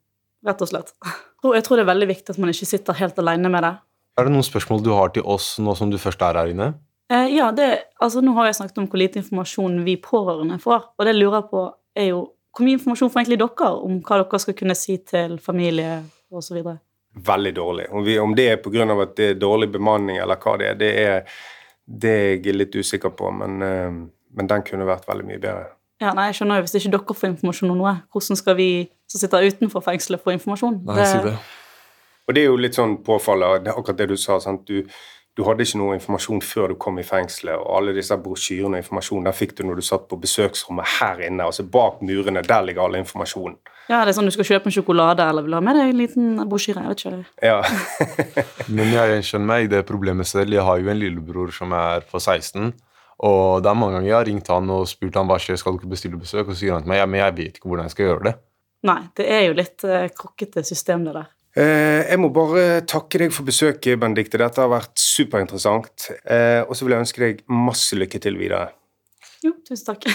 Rett 0.47 0.63
og 0.63 0.71
slett. 0.71 0.95
Og 1.45 1.53
jeg 1.53 1.67
tror 1.67 1.77
det 1.77 1.83
er 1.85 1.91
veldig 1.91 2.07
viktig 2.09 2.33
at 2.33 2.39
man 2.41 2.53
ikke 2.53 2.69
sitter 2.69 2.97
helt 2.97 3.19
alene 3.21 3.51
med 3.53 3.67
det. 3.67 3.75
Er 4.17 4.25
det 4.25 4.33
noen 4.33 4.47
spørsmål 4.47 4.85
du 4.85 4.93
har 4.97 5.11
til 5.13 5.27
oss 5.29 5.59
nå 5.61 5.75
som 5.77 5.91
du 5.93 5.99
først 6.01 6.23
er 6.25 6.39
her 6.39 6.53
inne? 6.53 6.71
Eh, 7.13 7.35
ja, 7.35 7.51
det, 7.53 7.67
altså 8.01 8.23
nå 8.25 8.33
har 8.39 8.49
jeg 8.49 8.57
snakket 8.61 8.81
om 8.81 8.87
hvor 8.89 9.01
lite 9.03 9.21
informasjon 9.21 9.83
vi 9.85 9.99
pårørende 10.01 10.57
får, 10.63 10.87
og 10.97 11.05
det 11.05 11.13
jeg 11.13 11.21
lurer 11.21 11.45
på, 11.51 11.67
er 11.99 12.09
jo 12.15 12.23
hvor 12.55 12.65
mye 12.65 12.79
informasjon 12.79 13.11
får 13.13 13.21
egentlig 13.21 13.41
dere 13.43 13.71
om 13.85 13.99
hva 14.07 14.21
dere 14.23 14.41
skal 14.41 14.57
kunne 14.57 14.77
si 14.79 14.97
til 15.05 15.37
familie 15.43 15.99
osv.? 16.41 16.61
Veldig 17.15 17.53
dårlig. 17.55 17.87
Om, 17.91 18.05
vi, 18.05 18.19
om 18.19 18.35
det 18.35 18.49
er 18.51 18.63
pga. 18.63 18.87
at 19.03 19.17
det 19.17 19.31
er 19.31 19.39
dårlig 19.39 19.71
bemanning 19.73 20.19
eller 20.19 20.41
hva 20.41 20.57
det 20.59 20.69
er, 20.73 20.79
det 20.81 20.93
er 21.05 21.37
det 21.85 22.15
jeg 22.17 22.47
er 22.49 22.59
litt 22.59 22.75
usikker 22.75 23.13
på, 23.15 23.31
men, 23.31 23.63
eh, 23.63 23.91
men 24.35 24.51
den 24.51 24.63
kunne 24.67 24.87
vært 24.89 25.09
veldig 25.09 25.27
mye 25.29 25.41
bedre. 25.41 25.75
Ja, 26.03 26.13
nei, 26.17 26.27
jeg 26.31 26.41
skjønner 26.41 26.59
jo, 26.59 26.65
Hvis 26.67 26.75
ikke 26.81 26.95
dere 26.97 27.17
får 27.17 27.29
informasjon 27.31 27.71
om 27.71 27.79
noe, 27.79 27.93
hvordan 28.13 28.41
skal 28.41 28.57
vi 28.59 28.71
som 29.07 29.21
sitter 29.21 29.47
utenfor 29.47 29.85
fengselet, 29.85 30.23
få 30.25 30.35
informasjon? 30.35 30.81
Nei, 30.89 30.97
det... 30.99 31.11
Si 31.13 31.21
det. 31.29 31.37
Og 32.25 32.35
det 32.35 32.41
er 32.41 32.49
jo 32.49 32.57
litt 32.57 32.77
sånn 32.77 32.97
påfallende, 33.05 33.75
akkurat 33.77 33.99
det 34.01 34.09
du 34.15 34.17
sa. 34.17 34.39
sant? 34.41 34.65
Du, 34.65 34.89
du 35.35 35.43
hadde 35.49 35.65
ikke 35.67 35.81
noe 35.81 35.97
informasjon 35.97 36.43
før 36.47 36.71
du 36.71 36.77
kom 36.79 36.99
i 37.03 37.05
fengselet, 37.07 37.59
og 37.59 37.79
alle 37.79 37.95
disse 37.97 38.15
brosjyrene 38.23 38.79
og 38.79 38.85
informasjonen 38.85 39.27
der 39.27 39.35
fikk 39.35 39.57
du 39.59 39.65
når 39.67 39.81
du 39.81 39.87
satt 39.87 40.07
på 40.11 40.19
besøksrommet 40.23 40.99
her 41.01 41.25
inne. 41.27 41.49
altså 41.49 41.67
Bak 41.67 42.03
murene, 42.07 42.43
der 42.47 42.63
ligger 42.63 42.87
all 42.87 43.01
informasjonen. 43.01 43.59
Ja, 43.91 44.01
det 44.01 44.15
er 44.15 44.17
sånn 44.17 44.31
du 44.31 44.33
skal 44.33 44.47
kjøpe 44.49 44.71
en 44.71 44.77
sjokolade 44.77 45.27
eller 45.29 45.45
vil 45.45 45.57
ha 45.59 45.61
med 45.65 45.77
deg 45.77 45.91
en 45.91 45.99
liten 45.99 46.29
brosjyre. 46.49 46.87
jeg 46.87 46.95
vet 46.95 47.03
ikke. 47.05 47.43
Ja. 47.45 47.59
Men 48.79 48.95
jeg 48.95 49.11
gjenkjenner 49.11 49.51
meg 49.51 49.67
i 49.67 49.73
det 49.75 49.83
problemet 49.91 50.31
selv. 50.31 50.55
Jeg 50.55 50.65
har 50.65 50.81
jo 50.81 50.89
en 50.89 51.03
lillebror 51.03 51.53
som 51.53 51.75
er 51.77 52.07
på 52.09 52.23
16. 52.23 52.71
Og 53.27 53.63
det 53.63 53.71
er 53.71 53.79
mange 53.79 53.99
ganger 53.99 54.09
jeg 54.09 54.17
har 54.17 54.27
ringt 54.31 54.51
han 54.55 54.73
og 54.73 54.89
spurt 54.89 55.19
han 55.19 55.29
hva 55.29 55.37
skjer, 55.43 55.59
skal 55.61 55.75
du 55.75 55.83
ikke 55.83 55.93
bestille 55.93 56.19
besøk, 56.21 56.47
og 56.47 56.55
så 56.55 56.63
sier 56.63 56.75
han 56.77 56.87
til 56.87 56.95
meg 56.95 57.03
ja, 57.03 57.11
men 57.11 57.21
jeg 57.21 57.37
vet 57.37 57.59
ikke 57.59 57.71
hvordan 57.71 57.91
jeg 57.91 57.95
skal 57.95 58.09
gjøre 58.09 58.27
det. 58.31 58.35
Nei, 58.85 59.01
det 59.17 59.29
er 59.33 59.47
jo 59.47 59.55
litt 59.57 59.85
uh, 59.89 60.01
krokkete 60.13 60.65
system, 60.67 61.07
det 61.07 61.15
der. 61.17 61.31
Eh, 61.55 62.03
jeg 62.11 62.19
må 62.19 62.33
bare 62.35 62.83
takke 62.83 63.21
deg 63.23 63.35
for 63.35 63.47
besøket, 63.47 63.95
Benedicte. 64.03 64.41
Dette 64.43 64.59
har 64.59 64.73
vært 64.73 64.99
superinteressant. 64.99 66.09
Eh, 66.27 66.63
og 66.67 66.75
så 66.75 66.83
vil 66.83 66.97
jeg 66.97 67.07
ønske 67.07 67.23
deg 67.23 67.45
masse 67.47 67.95
lykke 67.95 68.19
til 68.19 68.41
videre. 68.41 68.73
Jo, 69.45 69.55
tusen 69.63 69.87
takk. 69.87 70.09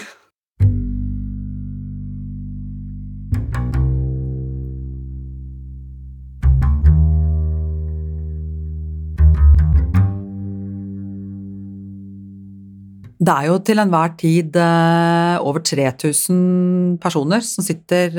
Det 13.19 13.35
er 13.35 13.47
jo 13.47 13.55
til 13.63 13.79
enhver 13.79 14.11
tid 14.19 14.59
eh, 14.59 15.37
over 15.39 15.63
3000 15.63 16.99
personer 16.99 17.47
som 17.47 17.63
sitter 17.63 18.11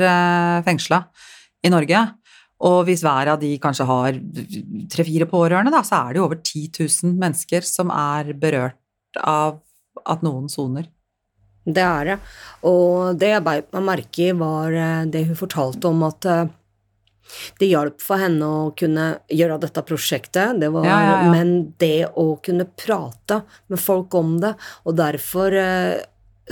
fengsla 0.65 1.03
i 1.61 1.69
Norge. 1.69 2.01
Og 2.67 2.83
hvis 2.85 3.01
hver 3.05 3.33
av 3.33 3.41
de 3.41 3.55
kanskje 3.61 3.87
har 3.89 4.17
tre-fire 4.93 5.27
pårørende, 5.29 5.73
da, 5.73 5.81
så 5.87 6.03
er 6.03 6.13
det 6.13 6.21
jo 6.21 6.27
over 6.27 6.39
10 6.39 6.67
000 6.77 7.19
mennesker 7.21 7.65
som 7.65 7.93
er 7.93 8.33
berørt 8.37 9.21
av 9.21 9.59
at 10.07 10.25
noen 10.25 10.49
soner. 10.51 10.87
Det 11.65 11.83
er 11.83 12.07
det. 12.09 12.17
Og 12.69 13.17
det 13.21 13.35
jeg 13.35 13.45
beit 13.45 13.69
meg 13.75 13.85
merke 13.85 14.25
i, 14.29 14.31
var 14.37 14.73
eh, 14.73 15.03
det 15.13 15.27
hun 15.29 15.37
fortalte 15.37 15.89
om 15.91 16.05
at 16.07 16.25
eh, 16.29 16.49
det 17.61 17.69
hjalp 17.69 18.01
for 18.03 18.21
henne 18.21 18.45
å 18.45 18.63
kunne 18.77 19.07
gjøre 19.31 19.59
dette 19.61 19.83
prosjektet, 19.87 20.57
det 20.61 20.71
var, 20.73 20.87
Ja, 20.87 20.97
ja, 21.05 21.17
ja. 21.25 21.33
men 21.33 21.53
det 21.81 22.09
å 22.17 22.33
kunne 22.43 22.65
prate 22.65 23.43
med 23.71 23.81
folk 23.81 24.13
om 24.17 24.39
det, 24.41 24.55
og 24.85 24.97
derfor 24.99 25.55
eh, 25.57 26.01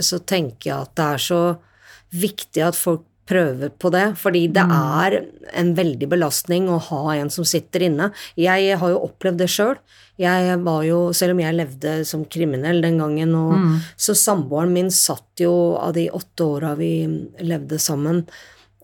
så 0.00 0.22
tenker 0.22 0.70
jeg 0.70 0.78
at 0.78 0.94
det 0.96 1.08
er 1.16 1.24
så 1.26 1.42
viktig 2.10 2.62
at 2.64 2.78
folk 2.78 3.04
prøver 3.30 3.70
på 3.78 3.90
det, 3.94 4.04
fordi 4.18 4.42
det 4.52 4.64
Mm. 4.66 4.74
er 4.74 5.26
en 5.62 5.74
veldig 5.78 6.08
belastning 6.10 6.68
å 6.68 6.80
ha 6.90 7.14
en 7.14 7.30
som 7.30 7.44
sitter 7.46 7.86
inne. 7.86 8.10
Jeg 8.36 8.76
har 8.78 8.90
jo 8.90 9.04
opplevd 9.06 9.38
det 9.38 9.48
sjøl. 9.48 9.76
Jeg 10.18 10.58
var 10.64 10.82
jo, 10.84 11.12
selv 11.16 11.32
om 11.32 11.38
jeg 11.40 11.54
levde 11.56 12.04
som 12.04 12.24
kriminell 12.26 12.82
den 12.82 12.98
gangen, 12.98 13.34
og 13.34 13.54
Mm. 13.56 13.78
så 13.96 14.12
samboeren 14.14 14.72
min 14.72 14.90
satt 14.90 15.38
jo 15.40 15.76
av 15.80 15.94
de 15.94 16.08
åtte 16.10 16.44
åra 16.44 16.74
vi 16.76 17.06
levde 17.40 17.78
sammen, 17.80 18.26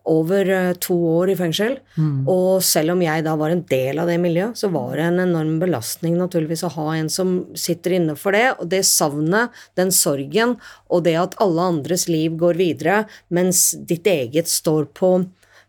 over 0.07 0.49
eh, 0.49 0.73
to 0.83 0.95
år 1.17 1.33
i 1.33 1.37
fengsel. 1.39 1.77
Mm. 1.97 2.27
Og 2.31 2.63
selv 2.65 2.95
om 2.95 3.03
jeg 3.03 3.25
da 3.27 3.35
var 3.39 3.53
en 3.53 3.65
del 3.71 4.01
av 4.03 4.11
det 4.11 4.19
miljøet, 4.23 4.59
så 4.59 4.71
var 4.75 4.95
det 4.97 5.09
en 5.09 5.23
enorm 5.27 5.59
belastning 5.63 6.17
naturligvis 6.19 6.65
å 6.67 6.73
ha 6.77 6.87
en 6.97 7.11
som 7.13 7.37
sitter 7.59 7.99
inne 7.99 8.17
for 8.19 8.37
det. 8.37 8.47
Og 8.61 8.71
det 8.73 8.85
savnet, 8.89 9.55
den 9.79 9.93
sorgen, 9.95 10.57
og 10.87 11.05
det 11.09 11.17
at 11.21 11.37
alle 11.43 11.69
andres 11.75 12.07
liv 12.11 12.39
går 12.41 12.61
videre, 12.61 13.03
mens 13.35 13.69
ditt 13.89 14.07
eget 14.11 14.51
står 14.51 14.89
på 14.97 15.13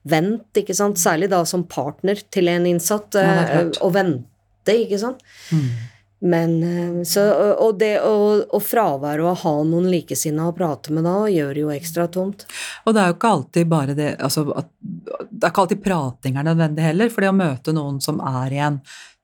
vent, 0.07 0.47
ikke 0.55 0.75
sant. 0.77 1.01
Særlig 1.01 1.31
da 1.33 1.43
som 1.47 1.65
partner 1.67 2.21
til 2.31 2.49
en 2.53 2.69
innsatt, 2.69 3.17
Ja, 3.17 3.37
eh, 3.61 3.71
og 3.81 3.93
vente, 3.97 4.73
ikke 4.73 5.01
sant. 5.01 5.23
Mm. 5.51 5.69
Men 6.19 6.53
eh, 6.63 7.03
så, 7.05 7.23
Og 7.61 7.77
det 7.77 7.99
og, 8.01 8.47
og 8.49 8.63
å 9.21 9.33
ha 9.43 9.53
noen 9.63 9.89
likesinnede 9.91 10.49
å 10.49 10.55
prate 10.55 10.93
med 10.93 11.05
da, 11.05 11.27
gjør 11.29 11.53
det 11.53 11.61
jo 11.61 11.73
ekstra 11.73 12.07
tomt. 12.09 12.47
Og 12.85 12.95
det 12.95 13.03
er 13.03 13.11
jo 13.11 13.17
ikke 13.17 13.33
alltid 13.35 13.67
bare 13.69 13.97
det 13.97 14.15
altså 14.17 14.47
at, 14.57 14.71
Det 14.81 15.43
er 15.43 15.51
ikke 15.51 15.65
alltid 15.67 15.83
prating 15.83 16.37
er 16.37 16.47
nødvendig 16.47 16.87
heller, 16.87 17.11
for 17.13 17.21
det 17.21 17.29
å 17.29 17.37
møte 17.37 17.75
noen 17.75 18.01
som 18.01 18.21
er 18.23 18.55
i 18.55 18.63
en 18.65 18.81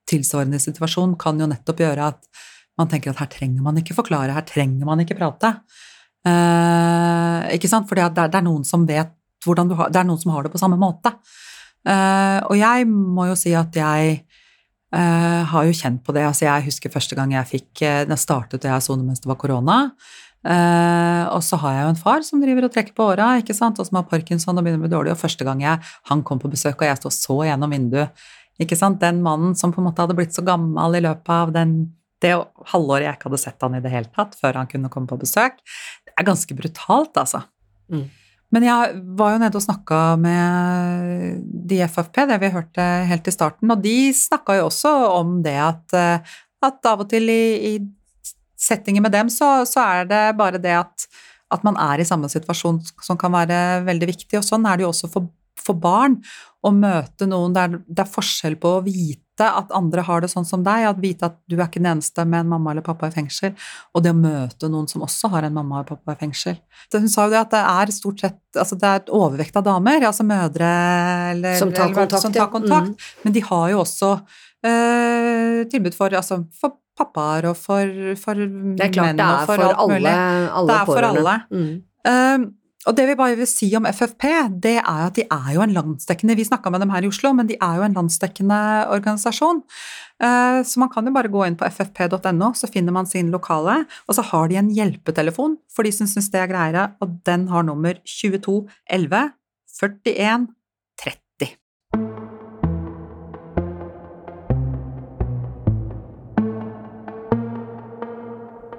tilsvarende 0.09 0.59
situasjon, 0.59 1.15
kan 1.17 1.39
jo 1.39 1.47
nettopp 1.47 1.79
gjøre 1.79 2.11
at 2.11 2.43
man 2.77 2.89
tenker 2.91 3.13
at 3.13 3.21
her 3.21 3.29
trenger 3.31 3.63
man 3.65 3.77
ikke 3.79 3.95
forklare, 3.95 4.33
her 4.35 4.45
trenger 4.45 4.85
man 4.85 5.01
ikke 5.01 5.17
prate. 5.17 5.53
Eh, 6.27 7.53
ikke 7.57 7.69
sant? 7.71 7.87
For 7.89 7.99
det, 7.99 8.09
det 8.17 8.39
er 8.39 8.45
noen 8.45 8.65
som 8.67 8.85
vet 8.89 9.13
hvordan 9.43 9.67
du 9.67 9.75
har 9.75 9.89
Det 9.91 9.99
er 9.99 10.07
noen 10.07 10.19
som 10.21 10.31
har 10.31 10.45
det 10.45 10.53
på 10.53 10.61
samme 10.61 10.77
måte. 10.79 11.11
Eh, 11.83 12.39
og 12.47 12.55
jeg 12.55 12.87
må 12.87 13.27
jo 13.31 13.35
si 13.39 13.51
at 13.57 13.75
jeg 13.75 14.21
eh, 14.93 15.41
har 15.49 15.65
jo 15.67 15.77
kjent 15.77 16.03
på 16.05 16.15
det. 16.15 16.25
Altså 16.27 16.47
jeg 16.47 16.67
husker 16.67 16.93
første 16.93 17.17
gang 17.17 17.33
jeg 17.35 17.49
fikk 17.49 17.81
eh, 17.85 18.03
Den 18.09 18.19
startet 18.19 18.63
da 18.63 18.75
jeg 18.75 18.85
sonet 18.85 19.07
mens 19.07 19.23
det 19.23 19.31
var 19.31 19.39
korona. 19.41 19.79
Uh, 20.43 21.23
og 21.31 21.39
så 21.39 21.55
har 21.61 21.71
jeg 21.71 21.83
jo 21.85 21.91
en 21.93 21.99
far 22.01 22.23
som 22.27 22.41
driver 22.43 22.65
og 22.67 22.73
trekker 22.73 22.91
på 22.97 23.05
åra, 23.13 23.29
ikke 23.39 23.55
sant, 23.55 23.77
og 23.79 23.87
som 23.87 23.95
har 23.95 24.09
parkinson 24.09 24.57
og 24.59 24.65
begynner 24.65 24.81
å 24.81 24.83
bli 24.83 24.91
dårlig. 24.91 25.13
Og 25.13 25.21
første 25.21 25.47
gang 25.47 25.61
jeg, 25.63 25.79
han 26.09 26.23
kom 26.27 26.41
på 26.41 26.51
besøk, 26.51 26.81
og 26.81 26.89
jeg 26.89 26.99
sto 26.99 27.07
og 27.07 27.15
så 27.15 27.37
gjennom 27.47 27.71
vinduet 27.71 28.25
ikke 28.61 28.77
sant, 28.77 28.99
Den 29.01 29.23
mannen 29.25 29.55
som 29.57 29.71
på 29.73 29.81
en 29.81 29.87
måte 29.87 30.03
hadde 30.03 30.15
blitt 30.17 30.35
så 30.35 30.43
gammel 30.45 30.99
i 30.99 31.01
løpet 31.01 31.31
av 31.33 31.53
den, 31.55 31.77
det 32.21 32.35
halvåret 32.69 33.07
jeg 33.07 33.17
ikke 33.17 33.29
hadde 33.31 33.41
sett 33.41 33.65
han 33.65 33.77
i 33.77 33.81
det 33.83 33.93
hele 33.93 34.11
tatt, 34.13 34.35
før 34.39 34.59
han 34.59 34.69
kunne 34.69 34.91
komme 34.93 35.09
på 35.09 35.17
besøk. 35.23 35.57
Det 36.05 36.13
er 36.13 36.27
ganske 36.27 36.57
brutalt, 36.59 37.17
altså. 37.17 37.41
Mm. 37.91 38.05
Men 38.53 38.67
jeg 38.67 39.01
var 39.17 39.33
jo 39.33 39.41
nede 39.41 39.57
og 39.57 39.65
snakka 39.65 39.99
med 40.21 41.41
de 41.69 41.79
FFP, 41.89 42.25
det 42.29 42.37
vi 42.43 42.53
hørte 42.53 42.85
helt 43.09 43.27
i 43.27 43.33
starten, 43.33 43.71
og 43.73 43.81
de 43.81 44.13
snakka 44.13 44.59
jo 44.59 44.67
også 44.69 44.91
om 45.15 45.39
det 45.45 45.57
at, 45.57 45.95
eh, 45.97 46.35
at 46.63 46.89
av 46.91 47.01
og 47.01 47.09
til 47.09 47.31
i, 47.33 47.43
i 47.71 47.73
settinger 48.59 49.03
med 49.03 49.15
dem, 49.15 49.31
så, 49.33 49.63
så 49.69 49.81
er 49.83 50.09
det 50.09 50.23
bare 50.37 50.61
det 50.61 50.75
at, 50.83 51.07
at 51.53 51.65
man 51.65 51.79
er 51.81 52.01
i 52.01 52.07
samme 52.07 52.29
situasjon 52.29 52.81
som 53.01 53.19
kan 53.19 53.33
være 53.33 53.57
veldig 53.89 54.11
viktig, 54.13 54.37
og 54.37 54.45
sånn 54.45 54.69
er 54.69 54.77
det 54.77 54.85
jo 54.85 54.93
også 54.93 55.09
for, 55.15 55.31
for 55.59 55.79
barn. 55.79 56.19
Å 56.63 56.71
møte 56.71 57.27
noen 57.27 57.57
der 57.57 57.79
det 57.81 58.05
er 58.05 58.13
forskjell 58.13 58.59
på 58.61 58.77
å 58.77 58.83
vite 58.85 59.22
at 59.41 59.71
andre 59.73 60.03
har 60.05 60.21
det 60.21 60.29
sånn 60.29 60.45
som 60.45 60.61
deg, 60.65 60.85
at 60.85 60.99
vite 61.01 61.25
at 61.25 61.39
du 61.49 61.55
er 61.57 61.65
ikke 61.65 61.81
den 61.81 61.89
eneste 61.95 62.25
med 62.29 62.43
en 62.43 62.51
mamma 62.51 62.71
eller 62.71 62.85
pappa 62.85 63.09
i 63.09 63.15
fengsel, 63.15 63.55
og 63.93 64.03
det 64.05 64.13
å 64.13 64.19
møte 64.19 64.69
noen 64.69 64.85
som 64.91 65.01
også 65.05 65.31
har 65.33 65.47
en 65.47 65.55
mamma 65.55 65.81
og 65.81 65.89
pappa 65.89 66.13
i 66.13 66.21
fengsel. 66.21 66.59
Så 66.91 67.01
Hun 67.01 67.09
sa 67.09 67.25
jo 67.25 67.33
det 67.33 67.41
at 67.41 67.55
det 67.55 67.63
er 67.73 67.95
stort 67.95 68.21
sett 68.21 68.39
altså 68.53 68.77
det 68.77 68.89
er 68.89 69.01
et 69.01 69.11
overvekt 69.17 69.57
av 69.57 69.65
damer, 69.65 70.05
altså 70.05 70.25
mødre 70.27 70.69
eller, 71.33 71.57
Som 71.57 71.73
tar 71.73 71.89
eller 71.89 72.03
kontakt, 72.03 72.21
som 72.21 72.33
tar 72.35 72.51
ja. 72.53 72.81
Mm. 72.85 72.95
Men 73.23 73.33
de 73.33 73.41
har 73.49 73.69
jo 73.71 73.79
også 73.81 74.11
øh, 74.69 75.59
tilbud 75.71 75.97
for, 75.97 76.13
altså, 76.13 76.43
for 76.59 76.77
pappaer 76.93 77.49
og 77.49 77.57
for, 77.57 77.89
for 78.21 78.37
Det 78.37 78.85
er 78.85 78.93
klart 78.93 79.15
menn 79.15 79.21
det 79.21 79.25
og 79.25 79.39
er 79.39 79.47
for, 79.47 79.55
for 79.55 79.65
alt 79.65 79.79
alle, 79.81 79.97
mulig. 79.97 80.13
alle 80.59 80.67
det 80.69 80.77
er 80.77 80.91
for 80.91 81.07
alle. 81.09 81.39
Mm. 81.49 81.73
Um, 82.03 82.51
og 82.83 82.95
det 82.97 83.05
vi 83.07 83.15
bare 83.15 83.37
vil 83.39 83.47
si 83.47 83.69
om 83.77 83.85
FFP, 83.87 84.25
det 84.63 84.75
er 84.81 85.03
at 85.05 85.15
de 85.15 85.23
er 85.23 85.51
jo 85.55 85.63
en 85.63 85.75
landsdekkende 85.75 86.35
Vi 86.35 86.45
snakka 86.47 86.71
med 86.73 86.83
dem 86.83 86.91
her 86.91 87.05
i 87.05 87.11
Oslo, 87.11 87.31
men 87.35 87.47
de 87.47 87.55
er 87.55 87.77
jo 87.79 87.85
en 87.85 87.95
landsdekkende 87.95 88.59
organisasjon. 88.91 89.63
Uh, 90.23 90.59
så 90.67 90.81
man 90.81 90.91
kan 90.91 91.07
jo 91.07 91.15
bare 91.15 91.31
gå 91.31 91.45
inn 91.47 91.55
på 91.59 91.67
ffp.no, 91.69 92.51
så 92.59 92.67
finner 92.71 92.95
man 92.95 93.07
sin 93.07 93.31
lokale. 93.31 93.85
Og 94.07 94.19
så 94.19 94.25
har 94.33 94.51
de 94.51 94.59
en 94.59 94.73
hjelpetelefon 94.75 95.57
for 95.71 95.87
de 95.87 95.95
som 95.95 96.09
syns 96.09 96.31
det 96.33 96.43
er 96.43 96.51
greiere, 96.51 96.89
og 96.99 97.19
den 97.27 97.47
har 97.53 97.63
nummer 97.63 97.99
22 98.03 98.65
11 98.91 99.31
41 99.79 100.49
30. 100.99 101.53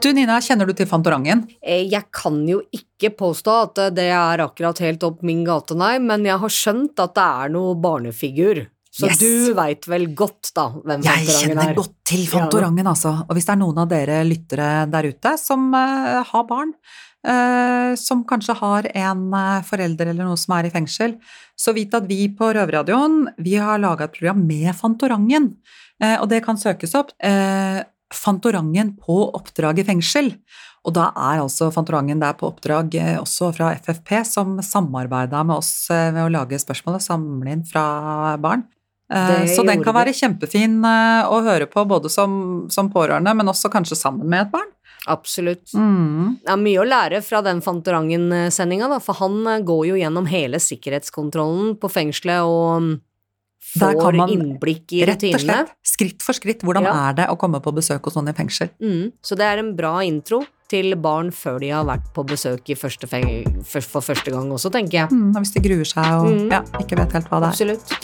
Du 0.04 0.10
Nina, 0.12 0.34
kjenner 0.44 0.68
du 0.68 0.74
til 0.76 0.84
Fantorangen? 0.84 1.46
Eh, 1.64 1.88
Jeg 1.88 2.04
kan 2.12 2.36
jo 2.44 2.58
ikke 2.76 2.93
påstå 3.12 3.54
at 3.62 3.80
det 3.96 4.06
er 4.14 4.40
akkurat 4.44 4.78
helt 4.80 5.02
opp 5.04 5.22
min 5.26 5.44
gate, 5.44 5.76
nei, 5.76 5.98
men 6.00 6.24
jeg 6.24 6.38
har 6.40 6.52
skjønt 6.52 7.00
at 7.04 7.14
det 7.16 7.24
er 7.44 7.52
noe 7.52 7.74
barnefigur. 7.76 8.64
Så 8.94 9.08
Yes. 9.08 9.18
du 9.18 9.54
veit 9.58 9.88
vel 9.90 10.04
godt, 10.14 10.52
da, 10.54 10.68
hvem 10.70 11.02
Jeg 11.02 11.26
Fantorangen 11.26 11.48
kjenner 11.48 11.70
er? 11.70 11.74
godt 11.74 11.94
til 12.06 12.26
Fantorangen, 12.30 12.86
altså. 12.86 13.10
Og 13.26 13.34
hvis 13.34 13.48
det 13.48 13.52
er 13.56 13.58
noen 13.58 13.80
av 13.82 13.88
dere 13.90 14.20
lyttere 14.22 14.68
der 14.86 15.08
ute 15.10 15.32
som 15.42 15.64
uh, 15.74 16.22
har 16.22 16.44
barn, 16.46 16.70
uh, 17.26 17.96
som 17.98 18.22
kanskje 18.22 18.54
har 18.60 18.86
en 18.94 19.24
uh, 19.34 19.62
forelder 19.66 20.12
eller 20.12 20.28
noe 20.28 20.38
som 20.38 20.54
er 20.54 20.68
i 20.68 20.70
fengsel, 20.70 21.16
så 21.58 21.74
vit 21.74 21.90
at 21.98 22.06
vi 22.06 22.28
på 22.30 22.52
Røverradioen 22.54 23.34
vi 23.42 23.56
har 23.58 23.82
laga 23.82 24.06
et 24.06 24.14
program 24.14 24.46
med 24.46 24.70
Fantorangen. 24.78 25.56
Og 26.04 26.28
det 26.28 26.40
kan 26.44 26.58
søkes 26.58 26.90
opp. 26.98 27.12
Fantorangen 28.12 28.96
på 28.98 29.14
oppdrag 29.38 29.78
i 29.78 29.84
fengsel. 29.86 30.32
Og 30.84 30.92
da 30.92 31.06
er 31.16 31.40
altså 31.40 31.70
Fantorangen 31.72 32.20
der 32.20 32.34
på 32.36 32.50
oppdrag 32.50 32.92
eh, 33.00 33.16
også 33.20 33.48
fra 33.56 33.70
FFP, 33.80 34.18
som 34.28 34.58
samarbeida 34.60 35.40
med 35.48 35.56
oss 35.62 35.88
eh, 35.90 36.10
ved 36.12 36.26
å 36.26 36.32
lage 36.34 36.58
spørsmål 36.60 36.98
og 36.98 37.04
samle 37.04 37.54
inn 37.56 37.64
fra 37.64 38.36
barn. 38.42 38.66
Eh, 39.08 39.30
Det 39.46 39.54
Så 39.56 39.64
den 39.64 39.82
kan 39.84 39.96
være 39.96 40.12
kjempefin 40.16 40.82
å 40.84 41.40
høre 41.46 41.66
på 41.72 41.86
både 41.88 42.10
som, 42.12 42.66
som 42.72 42.90
pårørende, 42.92 43.32
men 43.36 43.48
også 43.48 43.72
kanskje 43.72 43.96
sammen 43.96 44.28
med 44.28 44.44
et 44.46 44.52
barn. 44.52 44.68
Absolutt. 45.08 45.72
Mm. 45.76 46.36
Det 46.44 46.52
er 46.52 46.60
mye 46.60 46.80
å 46.80 46.86
lære 46.88 47.18
fra 47.24 47.40
den 47.44 47.60
Fantorangen-sendinga, 47.64 48.88
for 49.04 49.16
han 49.20 49.64
går 49.64 49.82
jo 49.90 49.98
gjennom 50.00 50.28
hele 50.28 50.60
sikkerhetskontrollen 50.60 51.74
på 51.80 51.90
fengselet 51.92 52.44
og 52.48 52.84
mm, 52.84 52.94
får 53.80 54.16
man 54.20 54.32
innblikk 54.32 54.92
i 54.96 55.02
Rett 55.08 55.24
og 55.24 55.32
rutinene. 55.32 55.58
slett, 55.64 55.72
skritt 55.84 56.24
for 56.24 56.36
skritt, 56.36 56.64
hvordan 56.64 56.84
Ja. 56.88 56.94
er 57.08 57.18
det 57.20 57.28
å 57.32 57.36
komme 57.40 57.60
på 57.64 57.72
besøk 57.76 58.04
hos 58.08 58.16
noen 58.16 58.28
i 58.32 58.36
fengsel? 58.36 58.68
Mm, 58.80 59.12
så 59.24 59.36
det 59.36 59.44
er 59.48 59.60
en 59.64 59.74
bra 59.76 59.98
intro 60.04 60.44
til 60.74 60.94
barn 60.98 61.30
før 61.34 61.60
de 61.62 61.70
har 61.70 61.86
vært 61.88 62.10
på 62.16 62.26
besøk 62.26 62.74
i 62.74 62.76
første 62.78 63.06
for, 63.08 64.02
første 64.02 64.34
gang 64.34 64.50
også, 64.58 64.72
tenker 64.74 65.04
jeg. 65.04 65.14
Mm, 65.14 65.30
hvis 65.38 65.54
de 65.54 65.62
gruer 65.70 65.86
seg 65.94 66.10
og 66.18 66.30
Mm. 66.34 66.50
ja, 66.50 66.62
ikke 66.82 66.98
vet 66.98 67.14
helt 67.20 67.28
hva 67.30 67.40
det 67.44 67.48
er. 67.48 67.54
Absolutt. 67.54 67.96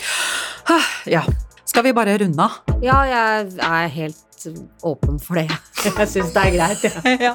Ja. 1.10 1.24
Skal 1.70 1.84
vi 1.86 1.92
bare 1.94 2.16
runde 2.18 2.42
av? 2.46 2.60
Ja, 2.82 3.00
jeg 3.06 3.58
er 3.62 3.88
helt 3.94 4.46
åpen 4.86 5.18
for 5.22 5.38
det. 5.38 5.48
Jeg 5.84 6.08
syns 6.08 6.32
det 6.34 6.42
er 6.46 6.54
greit, 6.56 6.82
jeg. 6.86 7.18
Ja. 7.28 7.34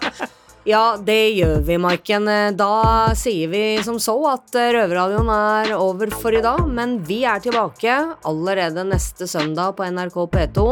Ja, 0.66 0.80
det 0.98 1.36
gjør 1.38 1.60
vi, 1.68 1.76
Maiken. 1.78 2.26
Da 2.58 2.70
sier 3.14 3.52
vi 3.52 3.60
som 3.86 4.00
så 4.02 4.16
at 4.32 4.50
Røverradioen 4.74 5.30
er 5.30 5.76
over 5.78 6.10
for 6.10 6.34
i 6.34 6.42
dag, 6.42 6.64
men 6.66 6.96
vi 7.06 7.20
er 7.30 7.38
tilbake 7.44 7.94
allerede 8.26 8.82
neste 8.90 9.28
søndag 9.30 9.76
på 9.78 9.86
NRK 9.94 10.18
P2 10.34 10.66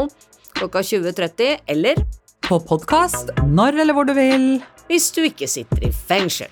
klokka 0.58 0.82
20.30, 0.82 1.60
eller 1.70 2.02
på 2.44 2.58
podkast 2.68 3.30
når 3.48 3.80
eller 3.80 3.96
hvor 3.96 4.06
du 4.08 4.12
vil. 4.16 4.44
Hvis 4.90 5.08
du 5.16 5.22
ikke 5.24 5.48
sitter 5.48 5.86
i 5.86 5.90
fengsel. 5.94 6.50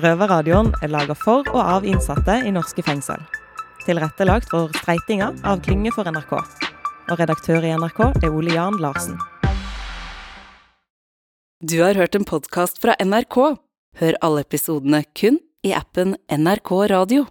Røverradioen 0.00 0.70
er 0.84 0.92
laga 0.92 1.16
for 1.18 1.48
og 1.50 1.58
av 1.60 1.86
innsatte 1.88 2.38
i 2.46 2.52
norske 2.54 2.84
fengsel. 2.86 3.18
Tilrettelagt 3.82 4.52
for 4.52 4.70
streitinga 4.78 5.32
av 5.42 5.64
Klynge 5.64 5.90
for 5.96 6.06
NRK. 6.06 6.36
Og 7.10 7.18
redaktør 7.18 7.66
i 7.66 7.74
NRK 7.74 8.00
er 8.12 8.30
Ole 8.30 8.54
Jan 8.54 8.78
Larsen. 8.82 9.18
Du 11.60 11.80
har 11.82 11.98
hørt 11.98 12.14
en 12.14 12.28
podkast 12.28 12.78
fra 12.80 12.94
NRK. 13.02 13.58
Hør 14.00 14.22
alle 14.22 14.46
episodene 14.46 15.02
kun 15.18 15.42
i 15.66 15.74
appen 15.76 16.14
NRK 16.30 16.70
Radio. 16.94 17.26